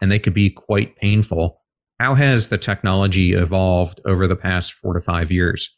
[0.00, 1.60] and they could be quite painful.
[1.98, 5.76] How has the technology evolved over the past four to five years?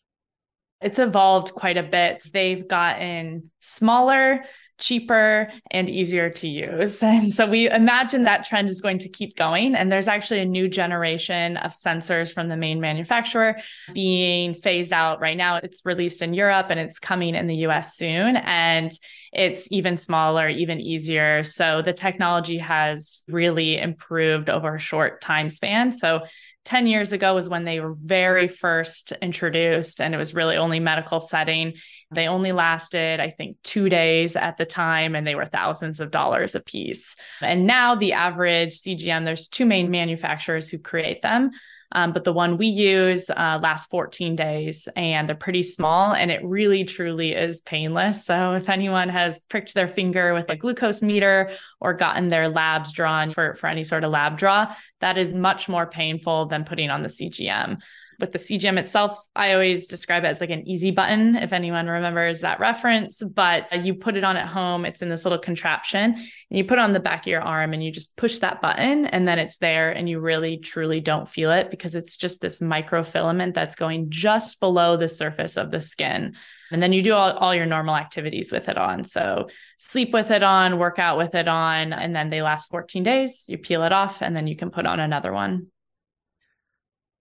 [0.83, 2.23] It's evolved quite a bit.
[2.31, 4.45] They've gotten smaller,
[4.79, 7.03] cheaper and easier to use.
[7.15, 9.75] And so we imagine that trend is going to keep going.
[9.75, 13.57] And there's actually a new generation of sensors from the main manufacturer
[13.93, 15.57] being phased out right now.
[15.57, 18.37] It's released in Europe and it's coming in the US soon.
[18.37, 18.93] And
[19.33, 21.45] it's even smaller, even easier.
[21.45, 25.93] So the technology has really improved over a short time span.
[25.93, 26.23] So
[26.65, 30.81] 10 years ago was when they were very first introduced and it was really only
[30.81, 31.75] medical setting
[32.11, 36.11] they only lasted i think two days at the time and they were thousands of
[36.11, 41.51] dollars a piece and now the average cgm there's two main manufacturers who create them
[41.95, 46.31] um, but the one we use uh, lasts 14 days and they're pretty small and
[46.31, 48.25] it really truly is painless.
[48.25, 52.93] So if anyone has pricked their finger with a glucose meter or gotten their labs
[52.93, 56.91] drawn for, for any sort of lab draw, that is much more painful than putting
[56.91, 57.79] on the CGM
[58.19, 61.87] with the CGM itself, I always describe it as like an easy button, if anyone
[61.87, 63.23] remembers that reference.
[63.23, 66.79] But you put it on at home, it's in this little contraption, and you put
[66.79, 69.39] it on the back of your arm and you just push that button, and then
[69.39, 73.75] it's there, and you really truly don't feel it because it's just this microfilament that's
[73.75, 76.35] going just below the surface of the skin.
[76.71, 79.05] And then you do all, all your normal activities with it on.
[79.05, 79.49] So
[79.79, 83.45] sleep with it on, work out with it on, and then they last 14 days.
[83.49, 85.69] You peel it off, and then you can put on another one.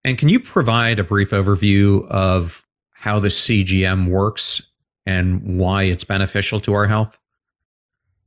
[0.05, 4.61] And can you provide a brief overview of how the CGM works
[5.05, 7.17] and why it's beneficial to our health?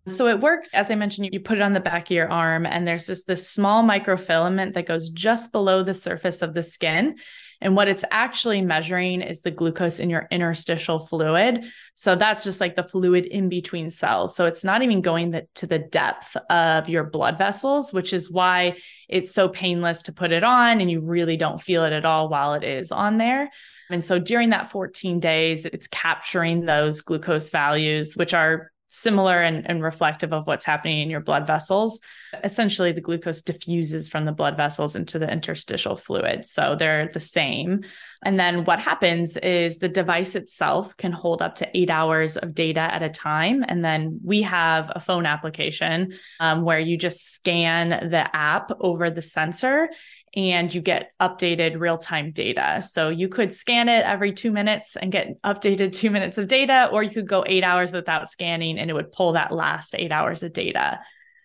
[0.08, 2.64] So it works, as I mentioned, you put it on the back of your arm,
[2.64, 7.16] and there's just this small microfilament that goes just below the surface of the skin.
[7.60, 11.64] And what it's actually measuring is the glucose in your interstitial fluid.
[11.94, 14.36] So that's just like the fluid in between cells.
[14.36, 18.30] So it's not even going the, to the depth of your blood vessels, which is
[18.30, 18.76] why
[19.08, 22.28] it's so painless to put it on and you really don't feel it at all
[22.28, 23.50] while it is on there.
[23.90, 29.68] And so during that 14 days, it's capturing those glucose values, which are similar and,
[29.68, 32.00] and, reflective of what's happening in your blood vessels.
[32.44, 36.44] Essentially, the glucose diffuses from the blood vessels into the interstitial fluid.
[36.44, 37.84] So they're the same.
[38.24, 42.54] And then what happens is the device itself can hold up to eight hours of
[42.54, 43.64] data at a time.
[43.66, 49.10] And then we have a phone application um, where you just scan the app over
[49.10, 49.88] the sensor
[50.36, 52.82] and you get updated real time data.
[52.82, 56.90] So you could scan it every two minutes and get updated two minutes of data,
[56.92, 60.12] or you could go eight hours without scanning and it would pull that last eight
[60.12, 61.00] hours of data.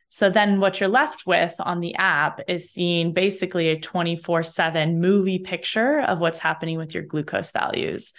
[0.09, 4.99] So then what you're left with on the app is seeing basically a 24 7
[4.99, 8.13] movie picture of what's happening with your glucose values,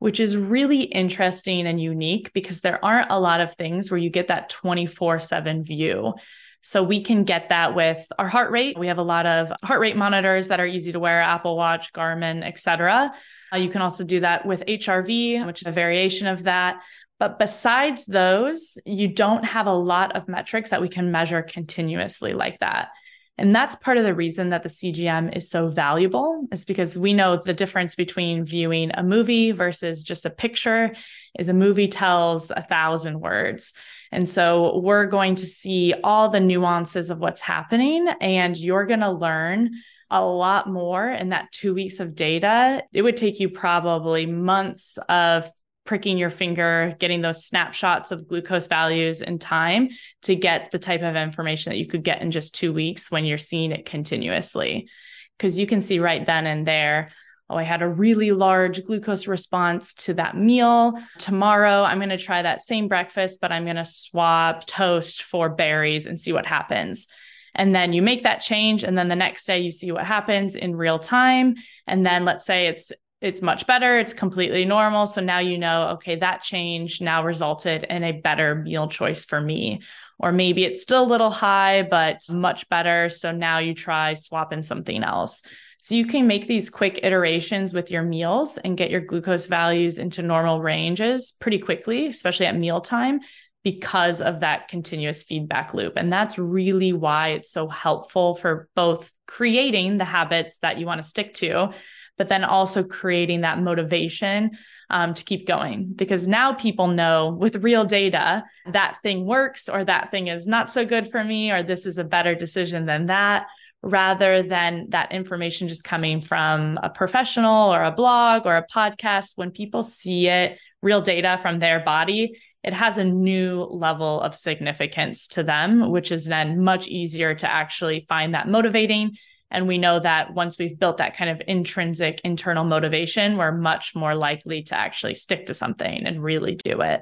[0.00, 4.10] which is really interesting and unique because there aren't a lot of things where you
[4.10, 6.14] get that 24 7 view.
[6.60, 8.78] So we can get that with our heart rate.
[8.78, 11.92] We have a lot of heart rate monitors that are easy to wear, Apple Watch,
[11.92, 13.12] Garmin, etc.
[13.52, 16.80] Uh, you can also do that with HRV, which is a variation of that.
[17.18, 22.32] But besides those, you don't have a lot of metrics that we can measure continuously
[22.32, 22.90] like that.
[23.38, 27.12] And that's part of the reason that the CGM is so valuable, is because we
[27.12, 30.94] know the difference between viewing a movie versus just a picture
[31.38, 33.74] is a movie tells a thousand words.
[34.10, 39.00] And so we're going to see all the nuances of what's happening, and you're going
[39.00, 39.70] to learn
[40.10, 42.82] a lot more in that two weeks of data.
[42.92, 45.46] It would take you probably months of
[45.84, 49.88] pricking your finger, getting those snapshots of glucose values in time
[50.20, 53.24] to get the type of information that you could get in just two weeks when
[53.24, 54.88] you're seeing it continuously.
[55.36, 57.10] Because you can see right then and there,
[57.50, 60.94] oh, I had a really large glucose response to that meal.
[61.18, 65.48] Tomorrow, I'm going to try that same breakfast, but I'm going to swap toast for
[65.48, 67.06] berries and see what happens.
[67.54, 68.84] And then you make that change.
[68.84, 71.56] And then the next day, you see what happens in real time.
[71.86, 73.98] And then let's say it's it's much better.
[73.98, 75.06] It's completely normal.
[75.06, 79.40] So now you know, okay, that change now resulted in a better meal choice for
[79.40, 79.82] me.
[80.20, 83.08] Or maybe it's still a little high, but much better.
[83.08, 85.42] So now you try swapping something else.
[85.80, 89.98] So you can make these quick iterations with your meals and get your glucose values
[89.98, 93.20] into normal ranges pretty quickly, especially at mealtime,
[93.64, 95.94] because of that continuous feedback loop.
[95.96, 101.02] And that's really why it's so helpful for both creating the habits that you want
[101.02, 101.72] to stick to,
[102.16, 104.52] but then also creating that motivation
[104.90, 105.92] um, to keep going.
[105.94, 110.70] Because now people know with real data that thing works, or that thing is not
[110.70, 113.48] so good for me, or this is a better decision than that,
[113.82, 119.32] rather than that information just coming from a professional or a blog or a podcast.
[119.36, 124.34] When people see it, real data from their body, it has a new level of
[124.34, 129.16] significance to them, which is then much easier to actually find that motivating
[129.50, 133.94] and we know that once we've built that kind of intrinsic internal motivation, we're much
[133.94, 137.00] more likely to actually stick to something and really do it.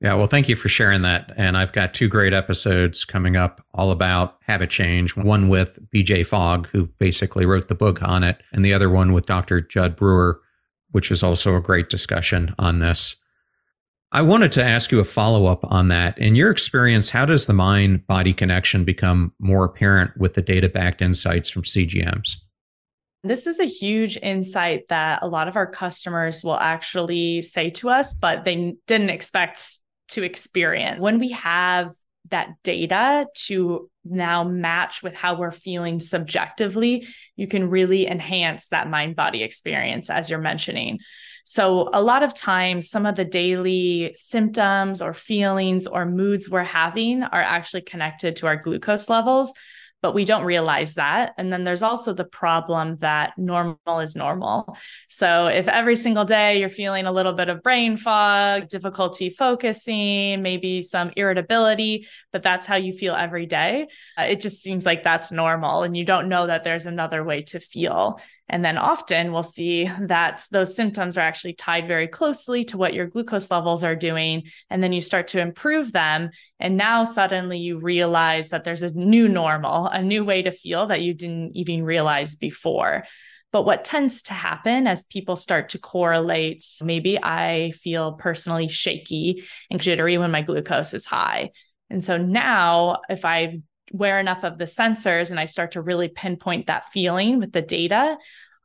[0.00, 1.32] Yeah, well, thank you for sharing that.
[1.36, 6.26] And I've got two great episodes coming up all about habit change one with BJ
[6.26, 9.62] Fogg, who basically wrote the book on it, and the other one with Dr.
[9.62, 10.40] Jud Brewer,
[10.90, 13.16] which is also a great discussion on this.
[14.12, 16.16] I wanted to ask you a follow up on that.
[16.18, 20.68] In your experience, how does the mind body connection become more apparent with the data
[20.68, 22.36] backed insights from CGMs?
[23.24, 27.90] This is a huge insight that a lot of our customers will actually say to
[27.90, 29.78] us, but they didn't expect
[30.16, 30.98] to experience.
[30.98, 31.94] When we have
[32.30, 37.06] that data to now match with how we're feeling subjectively,
[37.36, 41.00] you can really enhance that mind body experience, as you're mentioning.
[41.44, 46.64] So, a lot of times, some of the daily symptoms or feelings or moods we're
[46.64, 49.52] having are actually connected to our glucose levels,
[50.02, 51.34] but we don't realize that.
[51.38, 54.76] And then there's also the problem that normal is normal.
[55.08, 60.42] So, if every single day you're feeling a little bit of brain fog, difficulty focusing,
[60.42, 63.86] maybe some irritability, but that's how you feel every day,
[64.18, 65.82] uh, it just seems like that's normal.
[65.82, 68.20] And you don't know that there's another way to feel.
[68.48, 72.94] And then often we'll see that those symptoms are actually tied very closely to what
[72.94, 74.44] your glucose levels are doing.
[74.70, 76.30] And then you start to improve them.
[76.60, 80.86] And now suddenly you realize that there's a new normal, a new way to feel
[80.86, 83.04] that you didn't even realize before.
[83.52, 89.44] But what tends to happen as people start to correlate, maybe I feel personally shaky
[89.70, 91.50] and jittery when my glucose is high.
[91.88, 93.62] And so now, if I
[93.92, 97.62] wear enough of the sensors and I start to really pinpoint that feeling with the
[97.62, 98.16] data,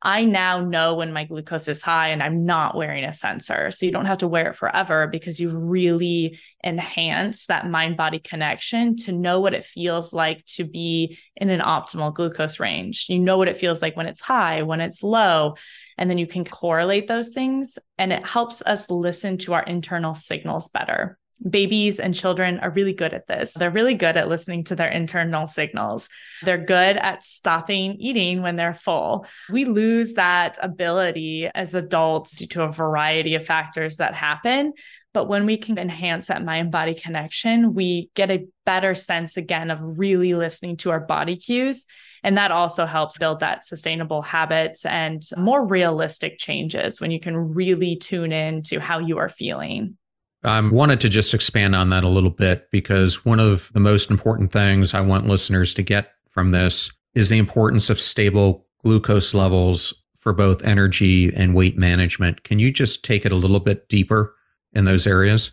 [0.03, 3.69] I now know when my glucose is high and I'm not wearing a sensor.
[3.69, 8.17] So you don't have to wear it forever because you've really enhanced that mind body
[8.17, 13.05] connection to know what it feels like to be in an optimal glucose range.
[13.09, 15.55] You know what it feels like when it's high, when it's low,
[15.99, 17.77] and then you can correlate those things.
[17.99, 22.93] And it helps us listen to our internal signals better babies and children are really
[22.93, 23.53] good at this.
[23.53, 26.09] They're really good at listening to their internal signals.
[26.43, 29.25] They're good at stopping eating when they're full.
[29.49, 34.73] We lose that ability as adults due to a variety of factors that happen.
[35.13, 39.69] But when we can enhance that mind body connection, we get a better sense again
[39.69, 41.85] of really listening to our body cues.
[42.23, 47.35] And that also helps build that sustainable habits and more realistic changes when you can
[47.35, 49.97] really tune in to how you are feeling.
[50.43, 54.09] I wanted to just expand on that a little bit because one of the most
[54.09, 59.33] important things I want listeners to get from this is the importance of stable glucose
[59.33, 62.43] levels for both energy and weight management.
[62.43, 64.35] Can you just take it a little bit deeper
[64.73, 65.51] in those areas?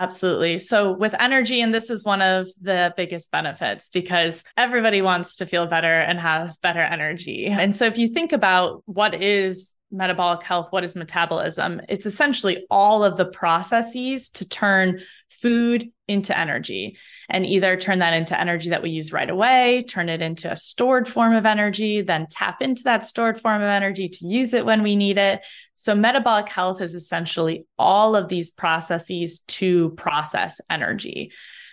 [0.00, 0.58] Absolutely.
[0.58, 5.46] So, with energy, and this is one of the biggest benefits because everybody wants to
[5.46, 7.46] feel better and have better energy.
[7.46, 11.80] And so, if you think about what is metabolic health, what is metabolism?
[11.88, 16.96] It's essentially all of the processes to turn food into energy
[17.28, 20.56] and either turn that into energy that we use right away, turn it into a
[20.56, 24.64] stored form of energy, then tap into that stored form of energy to use it
[24.64, 25.44] when we need it.
[25.80, 31.30] So, metabolic health is essentially all of these processes to process energy.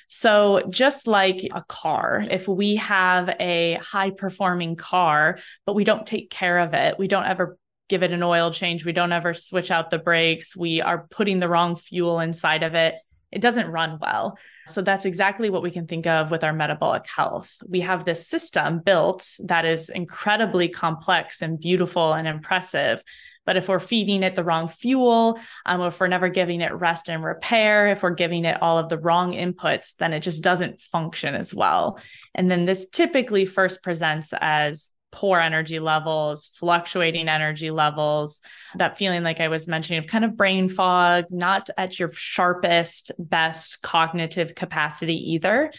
[0.07, 6.05] So, just like a car, if we have a high performing car, but we don't
[6.05, 7.57] take care of it, we don't ever
[7.89, 8.85] give it an oil change.
[8.85, 10.55] We don't ever switch out the brakes.
[10.55, 12.93] We are putting the wrong fuel inside of it.
[13.31, 14.37] It doesn't run well.
[14.67, 17.51] So that's exactly what we can think of with our metabolic health.
[17.67, 23.03] We have this system built that is incredibly complex and beautiful and impressive.
[23.45, 27.09] But if we're feeding it the wrong fuel, um, if we're never giving it rest
[27.09, 30.79] and repair, if we're giving it all of the wrong inputs, then it just doesn't
[30.79, 31.99] function as well.
[32.33, 38.41] And then this typically first presents as poor energy levels, fluctuating energy levels,
[38.75, 43.11] that feeling like I was mentioning of kind of brain fog, not at your sharpest,
[43.17, 45.71] best cognitive capacity either.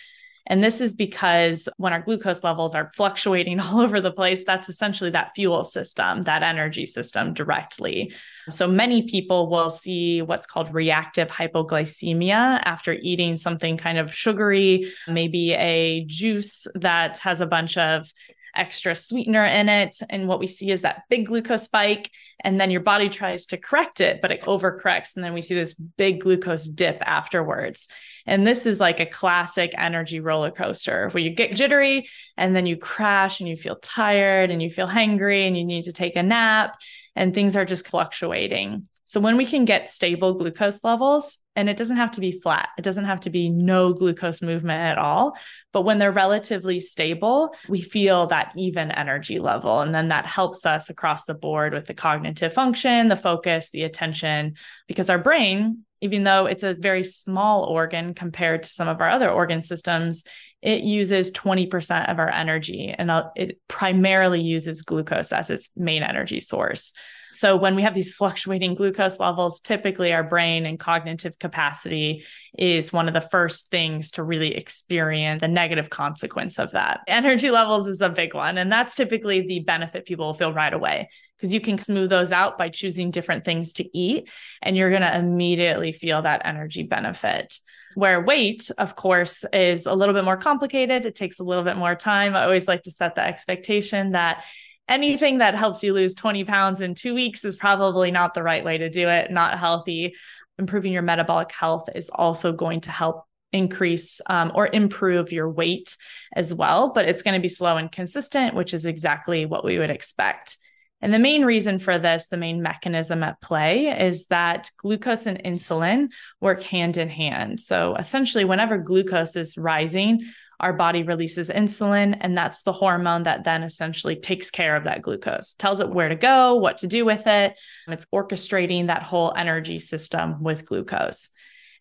[0.47, 4.69] And this is because when our glucose levels are fluctuating all over the place, that's
[4.69, 8.13] essentially that fuel system, that energy system directly.
[8.49, 14.93] So many people will see what's called reactive hypoglycemia after eating something kind of sugary,
[15.09, 18.13] maybe a juice that has a bunch of
[18.57, 19.99] extra sweetener in it.
[20.09, 22.11] And what we see is that big glucose spike.
[22.43, 25.17] And then your body tries to correct it, but it overcorrects.
[25.17, 27.89] And then we see this big glucose dip afterwards.
[28.27, 32.67] And this is like a classic energy roller coaster where you get jittery and then
[32.67, 36.17] you crash and you feel tired and you feel hangry and you need to take
[36.17, 36.77] a nap
[37.15, 38.87] and things are just fluctuating.
[39.05, 42.69] So when we can get stable glucose levels, and it doesn't have to be flat,
[42.79, 45.37] it doesn't have to be no glucose movement at all,
[45.73, 49.81] but when they're relatively stable, we feel that even energy level.
[49.81, 53.83] And then that helps us across the board with the cognitive function, the focus, the
[53.83, 59.01] attention, because our brain, even though it's a very small organ compared to some of
[59.01, 60.25] our other organ systems,
[60.63, 66.03] it uses 20% of our energy and uh, it primarily uses glucose as its main
[66.03, 66.93] energy source.
[67.39, 72.25] So when we have these fluctuating glucose levels, typically our brain and cognitive capacity
[72.59, 77.01] is one of the first things to really experience the negative consequence of that.
[77.07, 78.59] Energy levels is a big one.
[78.59, 82.57] And that's typically the benefit people feel right away because you can smooth those out
[82.59, 84.29] by choosing different things to eat
[84.63, 87.59] and you're going to immediately feel that energy benefit
[87.95, 91.77] where weight of course is a little bit more complicated it takes a little bit
[91.77, 94.45] more time i always like to set the expectation that
[94.89, 98.65] anything that helps you lose 20 pounds in two weeks is probably not the right
[98.65, 100.15] way to do it, not healthy.
[100.59, 105.97] Improving your metabolic health is also going to help increase um, or improve your weight
[106.35, 109.79] as well, but it's going to be slow and consistent, which is exactly what we
[109.79, 110.59] would expect.
[111.03, 115.43] And the main reason for this, the main mechanism at play, is that glucose and
[115.45, 116.09] insulin
[116.41, 117.61] work hand in hand.
[117.61, 120.23] So essentially, whenever glucose is rising,
[120.61, 125.03] our body releases insulin, and that's the hormone that then essentially takes care of that
[125.03, 127.57] glucose, tells it where to go, what to do with it.
[127.89, 131.31] It's orchestrating that whole energy system with glucose.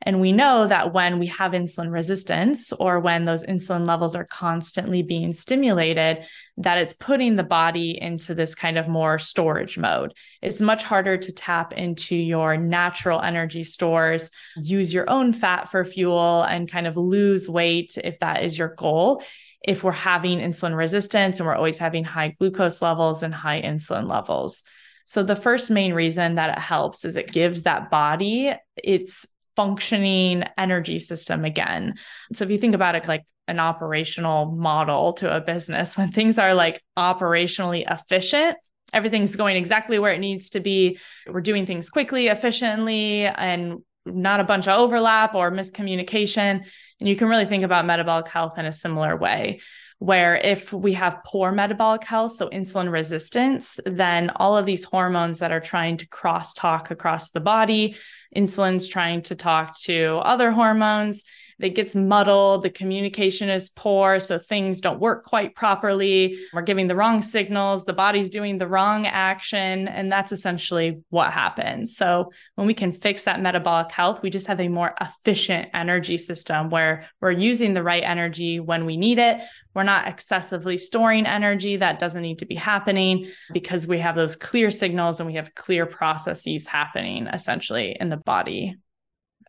[0.05, 4.25] And we know that when we have insulin resistance or when those insulin levels are
[4.25, 6.25] constantly being stimulated,
[6.57, 10.13] that it's putting the body into this kind of more storage mode.
[10.43, 15.83] It's much harder to tap into your natural energy stores, use your own fat for
[15.83, 19.23] fuel, and kind of lose weight if that is your goal.
[19.67, 24.07] If we're having insulin resistance and we're always having high glucose levels and high insulin
[24.07, 24.61] levels.
[25.07, 29.25] So, the first main reason that it helps is it gives that body its
[29.55, 31.95] functioning energy system again.
[32.33, 36.37] So if you think about it like an operational model to a business, when things
[36.37, 38.57] are like operationally efficient,
[38.93, 40.97] everything's going exactly where it needs to be.
[41.27, 46.63] We're doing things quickly, efficiently, and not a bunch of overlap or miscommunication.
[46.99, 49.59] And you can really think about metabolic health in a similar way
[49.99, 55.39] where if we have poor metabolic health, so insulin resistance, then all of these hormones
[55.39, 57.95] that are trying to cross talk across the body,
[58.35, 61.23] insulin's trying to talk to other hormones,
[61.59, 66.37] it gets muddled, the communication is poor, so things don't work quite properly.
[66.53, 71.31] We're giving the wrong signals, the body's doing the wrong action, and that's essentially what
[71.31, 71.95] happens.
[71.95, 76.17] So, when we can fix that metabolic health, we just have a more efficient energy
[76.17, 79.39] system where we're using the right energy when we need it.
[79.73, 84.35] We're not excessively storing energy that doesn't need to be happening because we have those
[84.35, 88.75] clear signals and we have clear processes happening essentially in the body.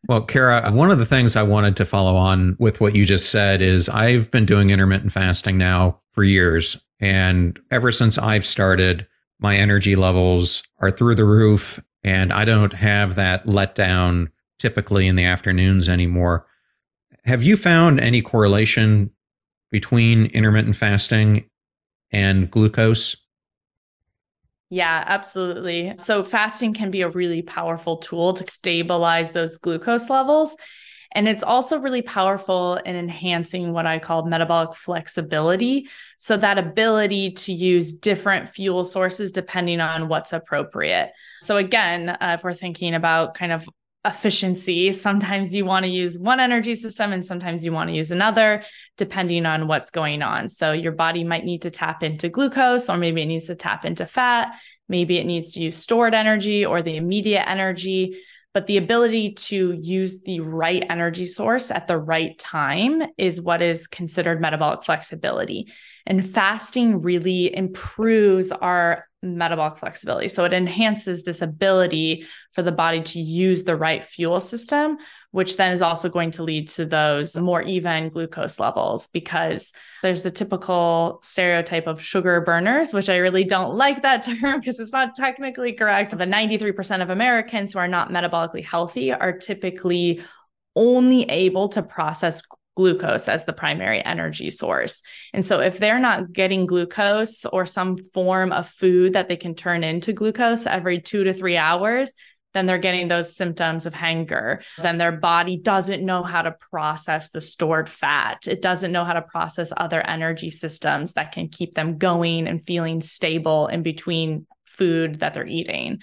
[0.08, 3.30] Well, Kara, one of the things I wanted to follow on with what you just
[3.30, 6.76] said is I've been doing intermittent fasting now for years.
[7.00, 9.06] And ever since I've started,
[9.40, 11.80] my energy levels are through the roof.
[12.04, 14.28] And I don't have that letdown
[14.60, 16.46] typically in the afternoons anymore.
[17.24, 19.10] Have you found any correlation
[19.72, 21.50] between intermittent fasting
[22.12, 23.16] and glucose?
[24.68, 25.94] Yeah, absolutely.
[25.98, 30.56] So, fasting can be a really powerful tool to stabilize those glucose levels.
[31.12, 35.88] And it's also really powerful in enhancing what I call metabolic flexibility.
[36.18, 41.12] So, that ability to use different fuel sources depending on what's appropriate.
[41.42, 43.68] So, again, uh, if we're thinking about kind of
[44.06, 44.92] efficiency.
[44.92, 48.62] Sometimes you want to use one energy system and sometimes you want to use another,
[48.96, 50.48] depending on what's going on.
[50.48, 53.84] So, your body might need to tap into glucose, or maybe it needs to tap
[53.84, 54.58] into fat.
[54.88, 58.18] Maybe it needs to use stored energy or the immediate energy.
[58.54, 63.60] But the ability to use the right energy source at the right time is what
[63.60, 65.70] is considered metabolic flexibility.
[66.06, 70.28] And fasting really improves our metabolic flexibility.
[70.28, 74.98] So it enhances this ability for the body to use the right fuel system,
[75.30, 80.22] which then is also going to lead to those more even glucose levels because there's
[80.22, 84.92] the typical stereotype of sugar burners, which I really don't like that term because it's
[84.92, 86.16] not technically correct.
[86.16, 90.22] The 93% of Americans who are not metabolically healthy are typically
[90.74, 92.42] only able to process
[92.76, 95.02] glucose as the primary energy source.
[95.32, 99.54] And so, if they're not getting glucose or some form of food that they can
[99.54, 102.14] turn into glucose every two to three hours,
[102.56, 104.62] then they're getting those symptoms of hunger.
[104.78, 108.46] Then their body doesn't know how to process the stored fat.
[108.46, 112.62] It doesn't know how to process other energy systems that can keep them going and
[112.62, 116.00] feeling stable in between food that they're eating.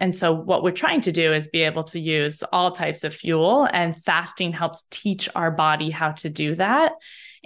[0.00, 3.14] And so, what we're trying to do is be able to use all types of
[3.14, 6.92] fuel, and fasting helps teach our body how to do that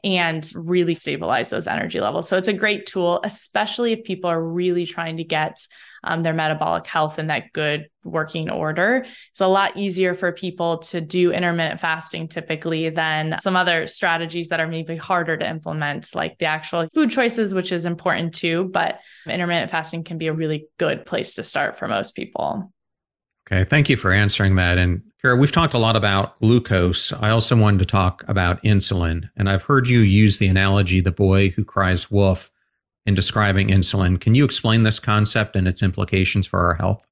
[0.02, 2.28] and really stabilize those energy levels.
[2.28, 5.66] So, it's a great tool, especially if people are really trying to get
[6.04, 9.04] um, their metabolic health in that good working order.
[9.30, 14.50] It's a lot easier for people to do intermittent fasting typically than some other strategies
[14.50, 18.70] that are maybe harder to implement, like the actual food choices, which is important too.
[18.72, 22.70] But intermittent fasting can be a really good place to start for most people.
[23.46, 24.78] Okay, thank you for answering that.
[24.78, 27.12] And Kara, we've talked a lot about glucose.
[27.12, 29.28] I also wanted to talk about insulin.
[29.36, 32.50] And I've heard you use the analogy the boy who cries wolf
[33.06, 34.20] in describing insulin.
[34.20, 37.02] Can you explain this concept and its implications for our health?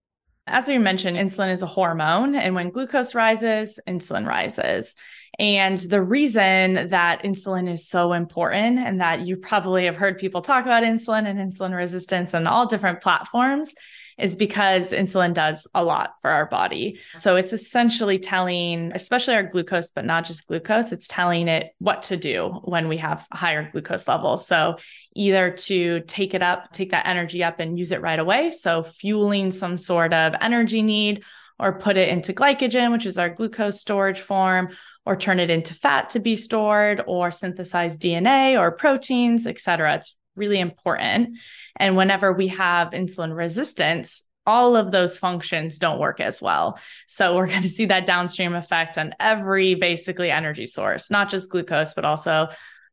[0.47, 4.95] As we mentioned, insulin is a hormone, and when glucose rises, insulin rises.
[5.39, 10.43] And the reason that insulin is so important, and that you probably have heard people
[10.43, 13.75] talk about insulin and insulin resistance on all different platforms,
[14.23, 16.99] is because insulin does a lot for our body.
[17.13, 22.03] So it's essentially telling, especially our glucose, but not just glucose, it's telling it what
[22.03, 24.47] to do when we have higher glucose levels.
[24.47, 24.77] So
[25.15, 28.51] either to take it up, take that energy up and use it right away.
[28.51, 31.25] So fueling some sort of energy need,
[31.59, 34.71] or put it into glycogen, which is our glucose storage form,
[35.05, 39.97] or turn it into fat to be stored, or synthesize DNA or proteins, et cetera.
[39.97, 41.39] It's really important.
[41.77, 46.79] And whenever we have insulin resistance, all of those functions don't work as well.
[47.07, 51.51] So we're going to see that downstream effect on every basically energy source, not just
[51.51, 52.49] glucose, but also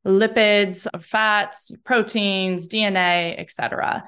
[0.06, 4.06] lipids, fats, proteins, DNA, etc.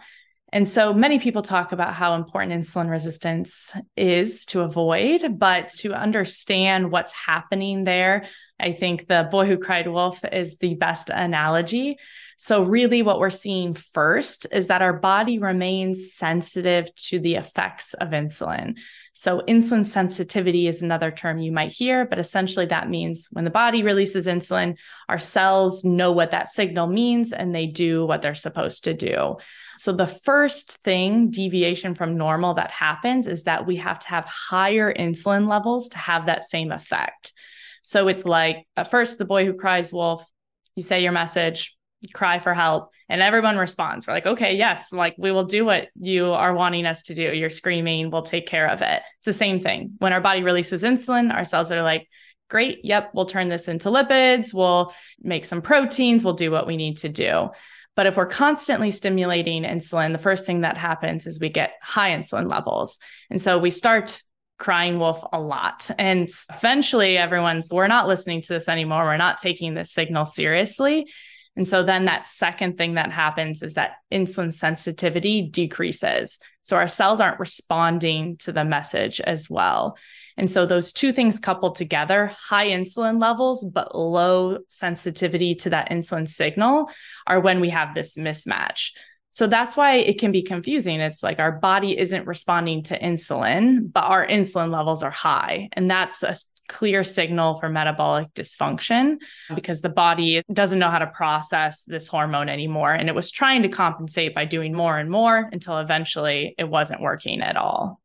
[0.54, 5.94] And so many people talk about how important insulin resistance is to avoid, but to
[5.94, 8.26] understand what's happening there,
[8.60, 11.98] I think the boy who cried wolf is the best analogy.
[12.42, 17.94] So, really, what we're seeing first is that our body remains sensitive to the effects
[17.94, 18.80] of insulin.
[19.14, 23.52] So, insulin sensitivity is another term you might hear, but essentially that means when the
[23.52, 28.34] body releases insulin, our cells know what that signal means and they do what they're
[28.34, 29.38] supposed to do.
[29.78, 34.26] So, the first thing, deviation from normal, that happens is that we have to have
[34.26, 37.34] higher insulin levels to have that same effect.
[37.84, 40.26] So, it's like at first, the boy who cries wolf,
[40.76, 41.78] you say your message,
[42.14, 44.08] cry for help and everyone responds.
[44.08, 47.22] We're like okay yes like we will do what you are wanting us to do.
[47.22, 48.10] You're screaming.
[48.10, 49.02] We'll take care of it.
[49.18, 49.94] It's the same thing.
[50.00, 52.08] When our body releases insulin our cells are like
[52.50, 54.54] great yep we'll turn this into lipids.
[54.54, 56.24] We'll make some proteins.
[56.24, 57.50] We'll do what we need to do.
[57.96, 62.12] But if we're constantly stimulating insulin the first thing that happens is we get high
[62.12, 63.00] insulin levels.
[63.30, 64.22] And so we start
[64.62, 65.90] crying wolf a lot.
[65.98, 69.04] And eventually everyone's, we're not listening to this anymore.
[69.06, 71.08] We're not taking this signal seriously.
[71.56, 76.40] And so then that second thing that happens is that insulin sensitivity decreases.
[76.64, 79.98] So our cells aren't responding to the message as well.
[80.38, 85.92] And so those two things coupled together, high insulin levels, but low sensitivity to that
[85.92, 86.90] insulin signal,
[87.28, 88.92] are when we have this mismatch.
[89.32, 91.00] So that's why it can be confusing.
[91.00, 95.70] It's like our body isn't responding to insulin, but our insulin levels are high.
[95.74, 96.36] And that's a
[96.68, 99.18] clear signal for metabolic dysfunction
[99.54, 102.94] because the body doesn't know how to process this hormone anymore.
[102.94, 107.02] And it was trying to compensate by doing more and more until eventually it wasn't
[107.02, 108.02] working at all.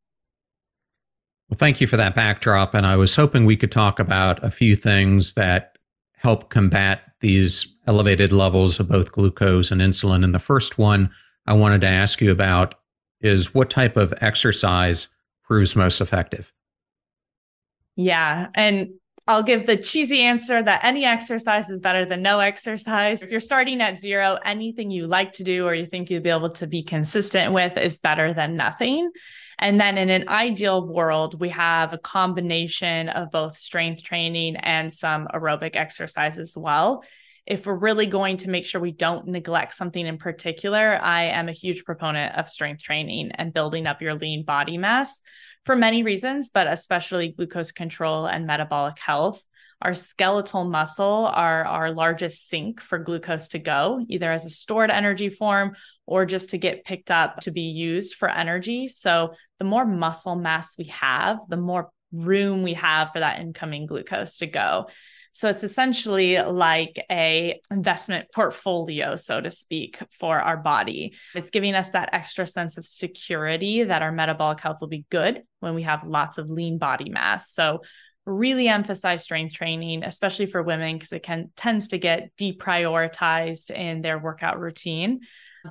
[1.48, 2.74] Well, thank you for that backdrop.
[2.74, 5.78] And I was hoping we could talk about a few things that
[6.16, 10.24] help combat these elevated levels of both glucose and insulin.
[10.24, 11.10] And the first one
[11.46, 12.74] I wanted to ask you about
[13.20, 15.08] is what type of exercise
[15.44, 16.52] proves most effective?
[17.96, 18.48] Yeah.
[18.54, 18.90] And
[19.28, 23.24] I'll give the cheesy answer that any exercise is better than no exercise.
[23.24, 26.30] If you're starting at zero, anything you like to do or you think you'd be
[26.30, 29.10] able to be consistent with is better than nothing.
[29.58, 34.92] And then in an ideal world, we have a combination of both strength training and
[34.92, 37.02] some aerobic exercise as well.
[37.46, 41.48] If we're really going to make sure we don't neglect something in particular, I am
[41.48, 45.20] a huge proponent of strength training and building up your lean body mass
[45.66, 49.44] for many reasons, but especially glucose control and metabolic health.
[49.82, 54.90] Our skeletal muscle are our largest sink for glucose to go, either as a stored
[54.90, 58.86] energy form or just to get picked up to be used for energy.
[58.86, 63.84] So, the more muscle mass we have, the more room we have for that incoming
[63.86, 64.86] glucose to go.
[65.36, 71.12] So it's essentially like a investment portfolio, so to speak, for our body.
[71.34, 75.42] It's giving us that extra sense of security that our metabolic health will be good
[75.60, 77.52] when we have lots of lean body mass.
[77.52, 77.82] So
[78.24, 84.00] really emphasize strength training, especially for women, because it can tends to get deprioritized in
[84.00, 85.20] their workout routine.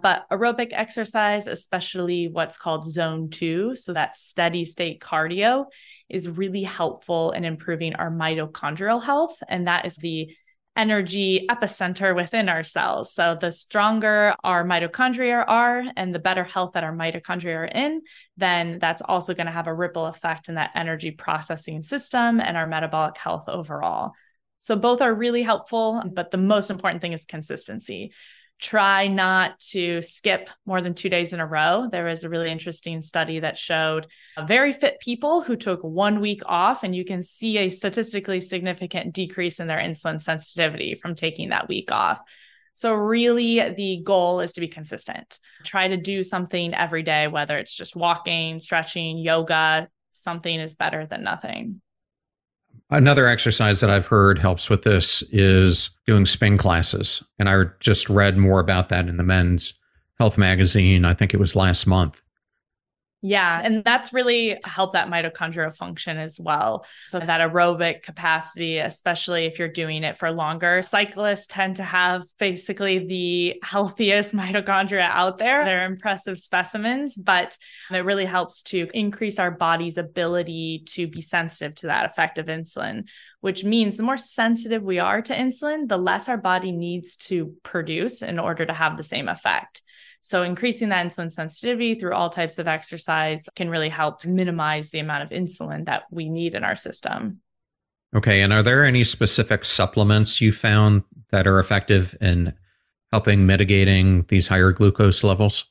[0.02, 5.66] But aerobic exercise, especially what's called zone two, so that steady state cardio,
[6.10, 9.42] is really helpful in improving our mitochondrial health.
[9.48, 10.36] And that is the
[10.78, 13.14] energy epicenter within our cells.
[13.14, 18.02] So the stronger our mitochondria are and the better health that our mitochondria are in,
[18.36, 22.58] then that's also going to have a ripple effect in that energy processing system and
[22.58, 24.12] our metabolic health overall.
[24.60, 28.12] So both are really helpful, but the most important thing is consistency
[28.60, 31.88] try not to skip more than two days in a row.
[31.92, 36.22] There was a really interesting study that showed uh, very fit people who took one
[36.22, 41.16] week off, and you can see a statistically significant decrease in their insulin sensitivity from
[41.16, 42.22] taking that week off.
[42.76, 45.40] So, really, the goal is to be consistent.
[45.64, 51.06] Try to do something every day, whether it's just walking, stretching, yoga, something is better
[51.06, 51.82] than nothing.
[52.92, 57.24] Another exercise that I've heard helps with this is doing spin classes.
[57.40, 59.74] And I just read more about that in the men's
[60.20, 61.04] health magazine.
[61.04, 62.22] I think it was last month.
[63.28, 63.60] Yeah.
[63.64, 66.86] And that's really to help that mitochondrial function as well.
[67.08, 72.24] So, that aerobic capacity, especially if you're doing it for longer, cyclists tend to have
[72.38, 75.66] basically the healthiest mitochondria out there.
[75.66, 77.58] They're impressive specimens, but
[77.92, 82.46] it really helps to increase our body's ability to be sensitive to that effect of
[82.46, 83.08] insulin,
[83.42, 87.56] which means the more sensitive we are to insulin, the less our body needs to
[87.64, 89.82] produce in order to have the same effect.
[90.26, 94.90] So, increasing that insulin sensitivity through all types of exercise can really help to minimize
[94.90, 97.42] the amount of insulin that we need in our system.
[98.16, 98.42] Okay.
[98.42, 102.56] And are there any specific supplements you found that are effective in
[103.12, 105.66] helping mitigating these higher glucose levels?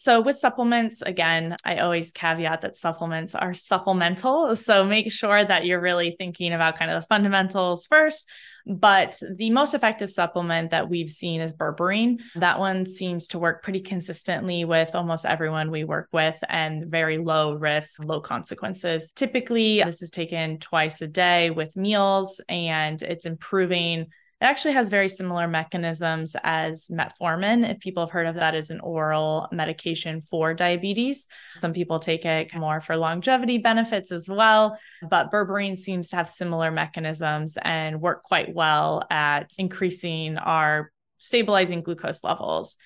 [0.00, 4.56] So, with supplements, again, I always caveat that supplements are supplemental.
[4.56, 8.26] So, make sure that you're really thinking about kind of the fundamentals first.
[8.66, 12.22] But the most effective supplement that we've seen is berberine.
[12.36, 17.18] That one seems to work pretty consistently with almost everyone we work with and very
[17.18, 19.12] low risk, low consequences.
[19.12, 24.06] Typically, this is taken twice a day with meals and it's improving
[24.40, 27.68] it actually has very similar mechanisms as metformin.
[27.68, 31.26] If people have heard of that as an oral medication for diabetes,
[31.56, 34.78] some people take it more for longevity benefits as well.
[35.02, 41.82] But berberine seems to have similar mechanisms and work quite well at increasing our stabilizing
[41.82, 42.78] glucose levels.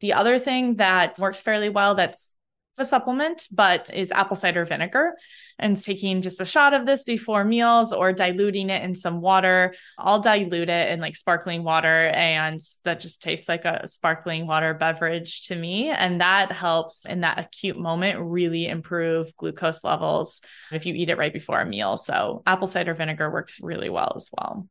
[0.00, 2.32] The other thing that works fairly well that's
[2.78, 5.14] a supplement, but is apple cider vinegar
[5.58, 9.74] and taking just a shot of this before meals or diluting it in some water.
[9.98, 14.74] I'll dilute it in like sparkling water, and that just tastes like a sparkling water
[14.74, 15.88] beverage to me.
[15.88, 21.18] And that helps in that acute moment really improve glucose levels if you eat it
[21.18, 21.96] right before a meal.
[21.96, 24.68] So, apple cider vinegar works really well as well.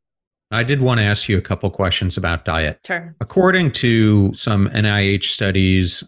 [0.50, 2.78] I did want to ask you a couple questions about diet.
[2.86, 3.16] Sure.
[3.20, 6.04] According to some NIH studies,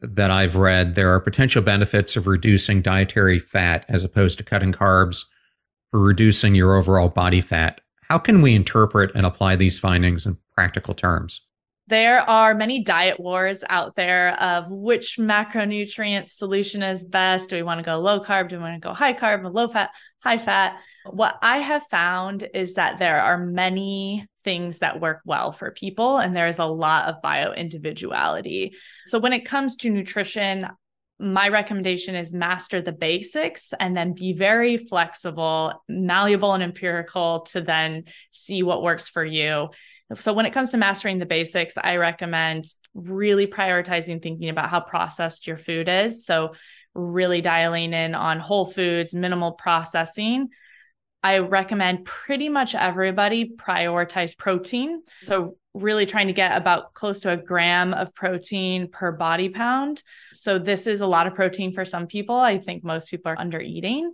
[0.00, 4.72] that I've read, there are potential benefits of reducing dietary fat as opposed to cutting
[4.72, 5.24] carbs
[5.90, 7.80] for reducing your overall body fat.
[8.08, 11.42] How can we interpret and apply these findings in practical terms?
[11.86, 17.50] There are many diet wars out there of which macronutrient solution is best.
[17.50, 18.48] Do we want to go low carb?
[18.48, 19.90] Do we want to go high carb, low fat,
[20.20, 20.76] high fat?
[21.10, 26.18] What I have found is that there are many things that work well for people,
[26.18, 28.74] and there is a lot of bio individuality.
[29.06, 30.68] So, when it comes to nutrition,
[31.18, 37.60] my recommendation is master the basics and then be very flexible, malleable, and empirical to
[37.60, 39.68] then see what works for you.
[40.16, 42.64] So, when it comes to mastering the basics, I recommend
[42.94, 46.24] really prioritizing thinking about how processed your food is.
[46.24, 46.54] So,
[46.94, 50.48] really dialing in on whole foods, minimal processing
[51.22, 55.02] I recommend pretty much everybody prioritize protein.
[55.22, 60.02] So, really trying to get about close to a gram of protein per body pound.
[60.32, 62.36] So, this is a lot of protein for some people.
[62.36, 64.12] I think most people are under eating.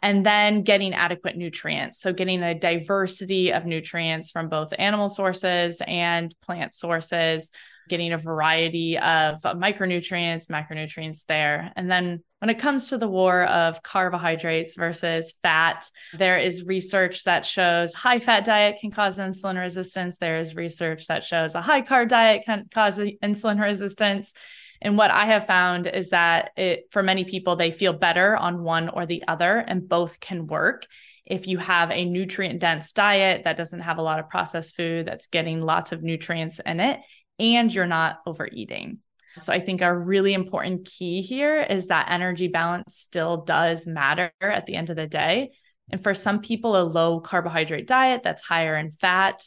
[0.00, 2.00] And then getting adequate nutrients.
[2.00, 7.50] So, getting a diversity of nutrients from both animal sources and plant sources
[7.88, 11.72] getting a variety of micronutrients, macronutrients there.
[11.76, 17.24] And then when it comes to the war of carbohydrates versus fat, there is research
[17.24, 20.18] that shows high fat diet can cause insulin resistance.
[20.18, 24.32] There is research that shows a high carb diet can cause insulin resistance.
[24.80, 28.62] And what I have found is that it for many people they feel better on
[28.62, 30.86] one or the other and both can work.
[31.26, 35.06] If you have a nutrient dense diet that doesn't have a lot of processed food
[35.06, 37.00] that's getting lots of nutrients in it,
[37.38, 38.98] and you're not overeating.
[39.38, 44.32] So I think a really important key here is that energy balance still does matter
[44.40, 45.52] at the end of the day.
[45.90, 49.46] And for some people, a low carbohydrate diet that's higher in fat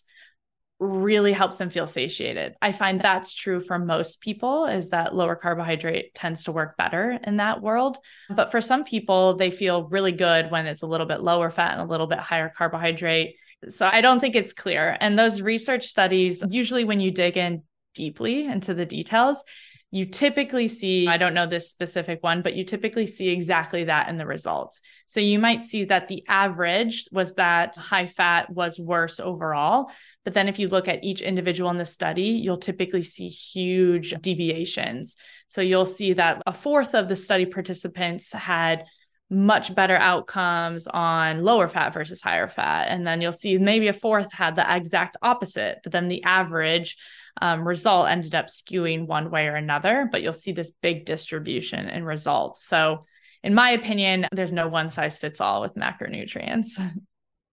[0.80, 2.56] really helps them feel satiated.
[2.60, 7.20] I find that's true for most people is that lower carbohydrate tends to work better
[7.24, 8.00] in that world.
[8.32, 11.74] But for some people, they feel really good when it's a little bit lower fat
[11.74, 13.36] and a little bit higher carbohydrate.
[13.70, 14.98] So I don't think it's clear.
[15.00, 17.62] And those research studies, usually when you dig in
[17.94, 19.44] deeply into the details,
[19.94, 24.08] you typically see, I don't know this specific one, but you typically see exactly that
[24.08, 24.82] in the results.
[25.08, 29.92] So you might see that the average was that high fat was worse overall.
[30.24, 34.12] But then if you look at each individual in the study, you'll typically see huge
[34.22, 35.18] deviations.
[35.50, 38.86] So you'll see that a fourth of the study participants had
[39.30, 42.88] much better outcomes on lower fat versus higher fat.
[42.90, 46.98] And then you'll see maybe a fourth had the exact opposite, but then the average
[47.42, 51.88] um, result ended up skewing one way or another, but you'll see this big distribution
[51.88, 52.66] in results.
[52.66, 53.04] So,
[53.44, 56.72] in my opinion, there's no one size fits all with macronutrients.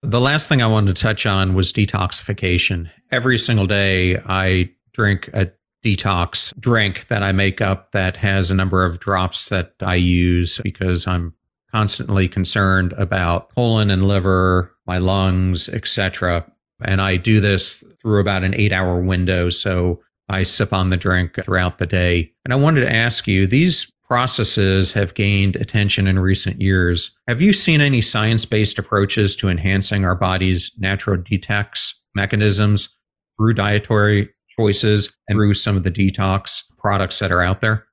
[0.02, 2.88] The last thing I wanted to touch on was detoxification.
[3.10, 5.50] Every single day, I drink a
[5.84, 10.60] detox drink that I make up that has a number of drops that I use
[10.62, 11.34] because I'm
[11.72, 16.46] constantly concerned about colon and liver, my lungs, etc.
[16.84, 19.50] And I do this through about an eight hour window.
[19.50, 20.00] So
[20.30, 22.32] I sip on the drink throughout the day.
[22.42, 27.10] And I wanted to ask you these processes have gained attention in recent years.
[27.26, 32.88] Have you seen any science based approaches to enhancing our body's natural detox mechanisms
[33.38, 37.87] through dietary choices and through some of the detox products that are out there?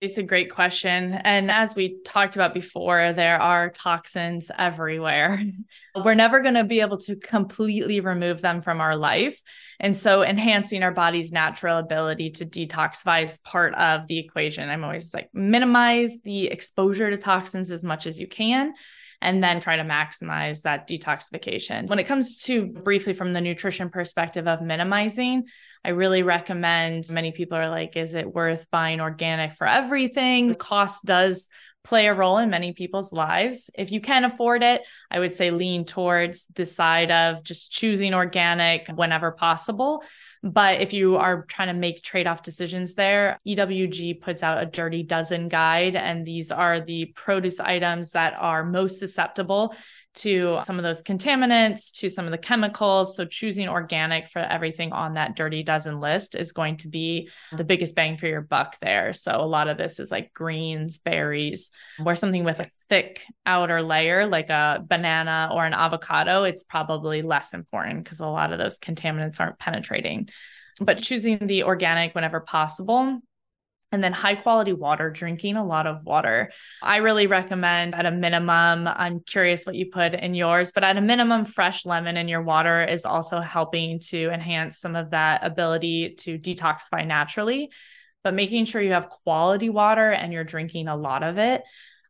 [0.00, 1.12] It's a great question.
[1.12, 5.44] And as we talked about before, there are toxins everywhere.
[5.94, 9.42] We're never going to be able to completely remove them from our life.
[9.78, 14.70] And so, enhancing our body's natural ability to detoxify is part of the equation.
[14.70, 18.72] I'm always like, minimize the exposure to toxins as much as you can
[19.20, 21.88] and then try to maximize that detoxification.
[21.88, 25.44] When it comes to briefly from the nutrition perspective of minimizing,
[25.84, 30.54] I really recommend many people are like, is it worth buying organic for everything?
[30.54, 31.48] Cost does
[31.82, 33.70] play a role in many people's lives.
[33.74, 38.12] If you can afford it, I would say lean towards the side of just choosing
[38.12, 40.02] organic whenever possible.
[40.42, 44.66] But if you are trying to make trade off decisions there, EWG puts out a
[44.66, 49.74] dirty dozen guide, and these are the produce items that are most susceptible
[50.12, 53.16] to some of those contaminants, to some of the chemicals.
[53.16, 57.64] So, choosing organic for everything on that dirty dozen list is going to be the
[57.64, 59.12] biggest bang for your buck there.
[59.12, 61.70] So, a lot of this is like greens, berries,
[62.04, 66.44] or something with a thick outer layer, like a banana or an avocado.
[66.44, 70.28] It's probably less important because a lot of those contaminants aren't penetrating.
[70.80, 73.20] But choosing the organic whenever possible
[73.92, 76.52] and then high quality water, drinking a lot of water.
[76.82, 80.96] I really recommend at a minimum, I'm curious what you put in yours, but at
[80.96, 85.44] a minimum, fresh lemon in your water is also helping to enhance some of that
[85.44, 87.70] ability to detoxify naturally.
[88.22, 91.62] But making sure you have quality water and you're drinking a lot of it,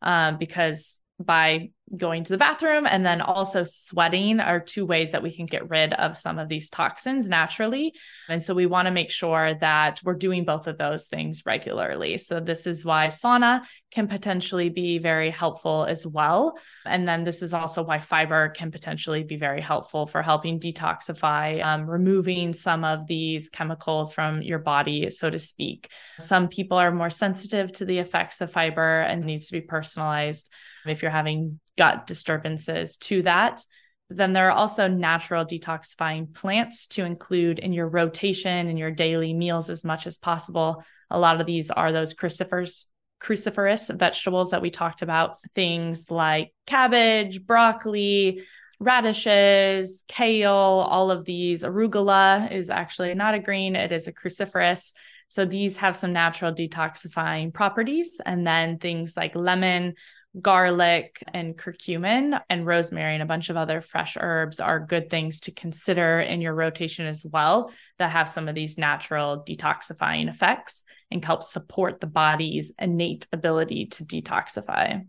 [0.02, 5.22] um, because by going to the bathroom and then also sweating are two ways that
[5.22, 7.92] we can get rid of some of these toxins naturally.
[8.28, 12.18] And so we want to make sure that we're doing both of those things regularly.
[12.18, 16.56] So this is why sauna can potentially be very helpful as well.
[16.86, 21.64] And then this is also why fiber can potentially be very helpful for helping detoxify,
[21.64, 25.90] um, removing some of these chemicals from your body, so to speak.
[26.20, 30.48] Some people are more sensitive to the effects of fiber and needs to be personalized
[30.86, 33.64] if you're having gut disturbances to that.
[34.08, 39.32] Then there are also natural detoxifying plants to include in your rotation and your daily
[39.32, 40.82] meals as much as possible.
[41.10, 42.88] A lot of these are those crucifers,
[43.20, 48.42] cruciferous vegetables that we talked about, things like cabbage, broccoli,
[48.80, 51.62] radishes, kale, all of these.
[51.62, 54.92] Arugula is actually not a green, it is a cruciferous.
[55.28, 58.20] So these have some natural detoxifying properties.
[58.24, 59.94] And then things like lemon,
[60.40, 65.40] garlic and curcumin and rosemary and a bunch of other fresh herbs are good things
[65.40, 70.84] to consider in your rotation as well that have some of these natural detoxifying effects
[71.10, 75.04] and help support the body's innate ability to detoxify.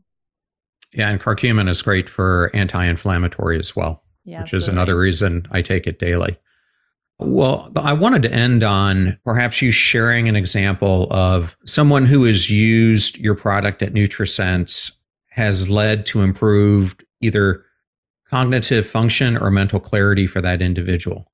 [0.91, 4.63] Yeah, and curcumin is great for anti inflammatory as well, yeah, which absolutely.
[4.63, 6.37] is another reason I take it daily.
[7.19, 12.49] Well, I wanted to end on perhaps you sharing an example of someone who has
[12.49, 14.91] used your product at NutriSense
[15.41, 17.65] has led to improved either
[18.29, 21.31] cognitive function or mental clarity for that individual?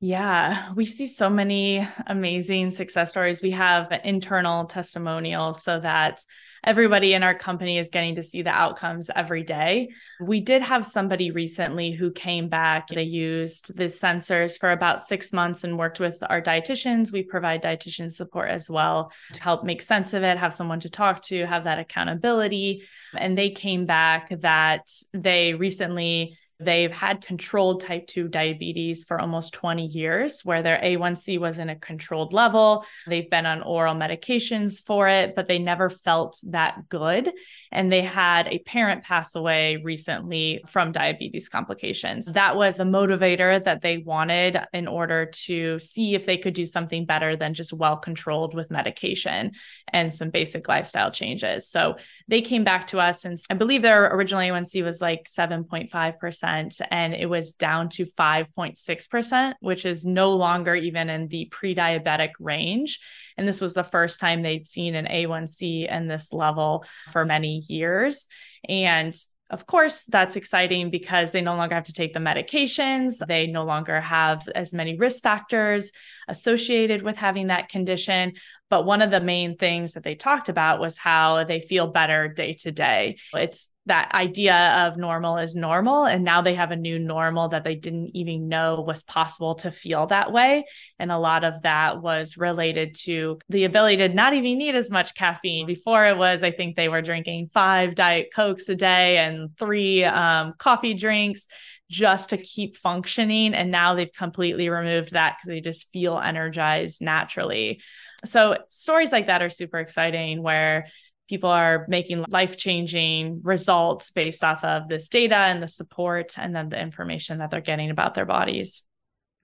[0.00, 3.42] Yeah, we see so many amazing success stories.
[3.42, 6.24] We have internal testimonials so that
[6.68, 9.88] everybody in our company is getting to see the outcomes every day.
[10.20, 12.88] We did have somebody recently who came back.
[12.88, 17.10] They used the sensors for about six months and worked with our dietitians.
[17.10, 20.90] We provide dietitian support as well to help make sense of it, have someone to
[20.90, 22.82] talk to, have that accountability.
[23.16, 29.52] And they came back that they recently They've had controlled type 2 diabetes for almost
[29.52, 32.84] 20 years, where their A1C was in a controlled level.
[33.06, 37.30] They've been on oral medications for it, but they never felt that good.
[37.70, 42.32] And they had a parent pass away recently from diabetes complications.
[42.32, 46.66] That was a motivator that they wanted in order to see if they could do
[46.66, 49.52] something better than just well controlled with medication
[49.92, 51.68] and some basic lifestyle changes.
[51.68, 51.96] So
[52.26, 56.47] they came back to us, and I believe their original A1C was like 7.5%
[56.90, 62.30] and it was down to 5.6%, which is no longer even in the pre diabetic
[62.40, 63.00] range.
[63.36, 67.62] And this was the first time they'd seen an A1C in this level for many
[67.68, 68.26] years.
[68.68, 69.14] And
[69.50, 73.24] of course, that's exciting because they no longer have to take the medications.
[73.26, 75.90] They no longer have as many risk factors
[76.28, 78.34] associated with having that condition.
[78.68, 82.28] But one of the main things that they talked about was how they feel better
[82.28, 83.16] day to day.
[83.32, 86.04] It's that idea of normal is normal.
[86.04, 89.70] And now they have a new normal that they didn't even know was possible to
[89.70, 90.64] feel that way.
[90.98, 94.90] And a lot of that was related to the ability to not even need as
[94.90, 95.66] much caffeine.
[95.66, 100.04] Before it was, I think they were drinking five Diet Cokes a day and three
[100.04, 101.46] um, coffee drinks
[101.90, 103.54] just to keep functioning.
[103.54, 107.80] And now they've completely removed that because they just feel energized naturally.
[108.24, 110.86] So stories like that are super exciting where
[111.28, 116.56] people are making life changing results based off of this data and the support and
[116.56, 118.82] then the information that they're getting about their bodies.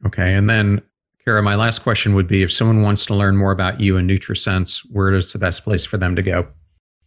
[0.06, 0.34] Okay.
[0.34, 0.82] And then,
[1.24, 4.08] Kara, my last question would be if someone wants to learn more about you and
[4.08, 6.48] NutriSense, where is the best place for them to go?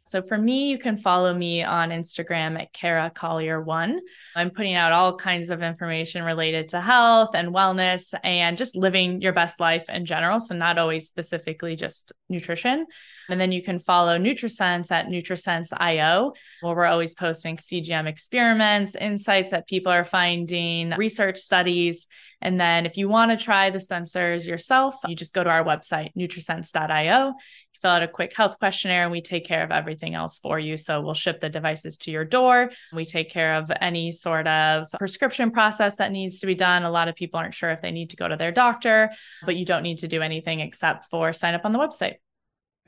[0.08, 4.00] So for me, you can follow me on Instagram at Kara Collier One.
[4.36, 9.22] I'm putting out all kinds of information related to health and wellness and just living
[9.22, 10.40] your best life in general.
[10.40, 12.86] So not always specifically just nutrition.
[13.30, 19.52] And then you can follow NutriSense at NutriSense.io, where we're always posting CGM experiments, insights
[19.52, 22.08] that people are finding, research studies.
[22.42, 25.66] And then if you want to try the sensors yourself, you just go to our
[25.66, 27.34] website, nutrisense.io
[27.82, 30.78] fill out a quick health questionnaire and we take care of everything else for you.
[30.78, 32.72] So we'll ship the devices to your door.
[32.94, 36.84] We take care of any sort of prescription process that needs to be done.
[36.84, 39.12] A lot of people aren't sure if they need to go to their doctor,
[39.46, 42.16] but you don't need to do anything except for sign up on the website.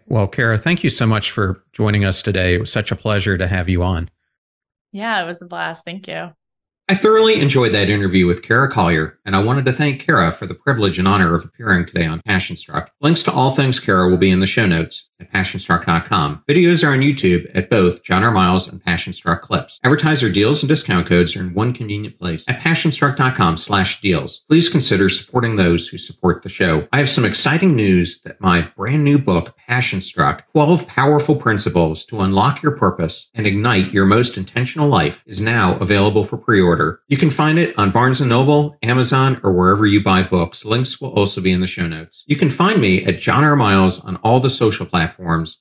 [0.07, 2.55] Well, Kara, thank you so much for joining us today.
[2.55, 4.09] It was such a pleasure to have you on.
[4.91, 5.85] Yeah, it was a blast.
[5.85, 6.31] Thank you.
[6.89, 10.47] I thoroughly enjoyed that interview with Kara Collier, and I wanted to thank Kara for
[10.47, 12.89] the privilege and honor of appearing today on Passion Struck.
[12.99, 16.43] Links to all things Kara will be in the show notes at passionstruck.com.
[16.47, 18.31] Videos are on YouTube at both John R.
[18.31, 19.79] Miles and Passion Struck Clips.
[19.83, 24.45] Advertiser deals and discount codes are in one convenient place at passionstruck.com slash deals.
[24.47, 26.87] Please consider supporting those who support the show.
[26.91, 32.05] I have some exciting news that my brand new book, Passion Struck, 12 Powerful Principles
[32.05, 36.79] to Unlock Your Purpose and Ignite Your Most Intentional Life is now available for pre-order
[36.79, 37.01] order.
[37.07, 40.63] You can find it on Barnes & Noble, Amazon, or wherever you buy books.
[40.63, 42.23] Links will also be in the show notes.
[42.27, 43.55] You can find me at John R.
[43.55, 45.08] Miles on all the social platforms.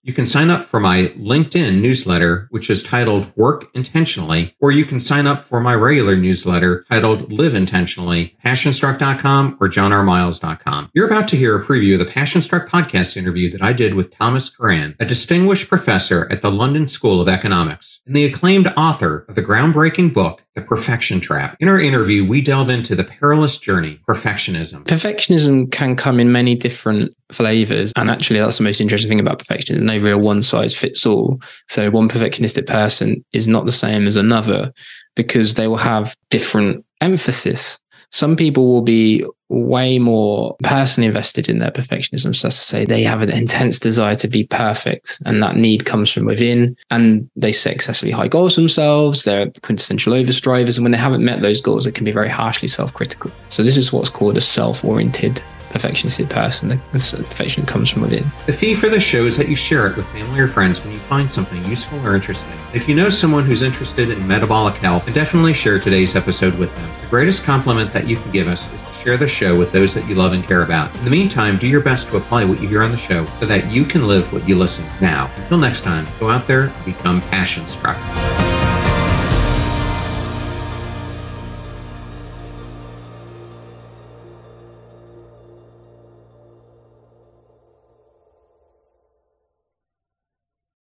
[0.02, 4.84] You can sign up for my LinkedIn newsletter, which is titled Work Intentionally, or you
[4.84, 10.90] can sign up for my regular newsletter titled Live Intentionally, passionstruck.com or johnrmiles.com.
[10.94, 14.10] You're about to hear a preview of the Passionstruck podcast interview that I did with
[14.10, 19.24] Thomas Curran, a distinguished professor at the London School of Economics and the acclaimed author
[19.28, 21.56] of the groundbreaking book, The perfection trap.
[21.60, 24.84] In our interview, we delve into the perilous journey, perfectionism.
[24.84, 27.92] Perfectionism can come in many different flavors.
[27.96, 29.68] And actually, that's the most interesting thing about perfectionism.
[29.68, 31.40] There's no real one size fits all.
[31.68, 34.72] So, one perfectionistic person is not the same as another
[35.16, 37.78] because they will have different emphasis.
[38.10, 42.34] Some people will be way more personally invested in their perfectionism.
[42.34, 45.86] So that's to say they have an intense desire to be perfect and that need
[45.86, 49.24] comes from within and they set excessively high goals themselves.
[49.24, 50.76] They're quintessential overstrivers.
[50.76, 53.30] And when they haven't met those goals, it can be very harshly self-critical.
[53.48, 55.42] So this is what's called a self-oriented
[55.78, 56.68] perfectionistic person.
[56.68, 58.30] The perfection comes from within.
[58.46, 60.92] The fee for the show is that you share it with family or friends when
[60.92, 62.58] you find something useful or interesting.
[62.74, 66.74] If you know someone who's interested in metabolic health, then definitely share today's episode with
[66.74, 66.90] them.
[67.02, 69.94] The greatest compliment that you can give us is to share the show with those
[69.94, 70.94] that you love and care about.
[70.96, 73.46] In the meantime, do your best to apply what you hear on the show so
[73.46, 74.84] that you can live what you listen.
[75.00, 77.96] Now, until next time, go out there and become passion struck.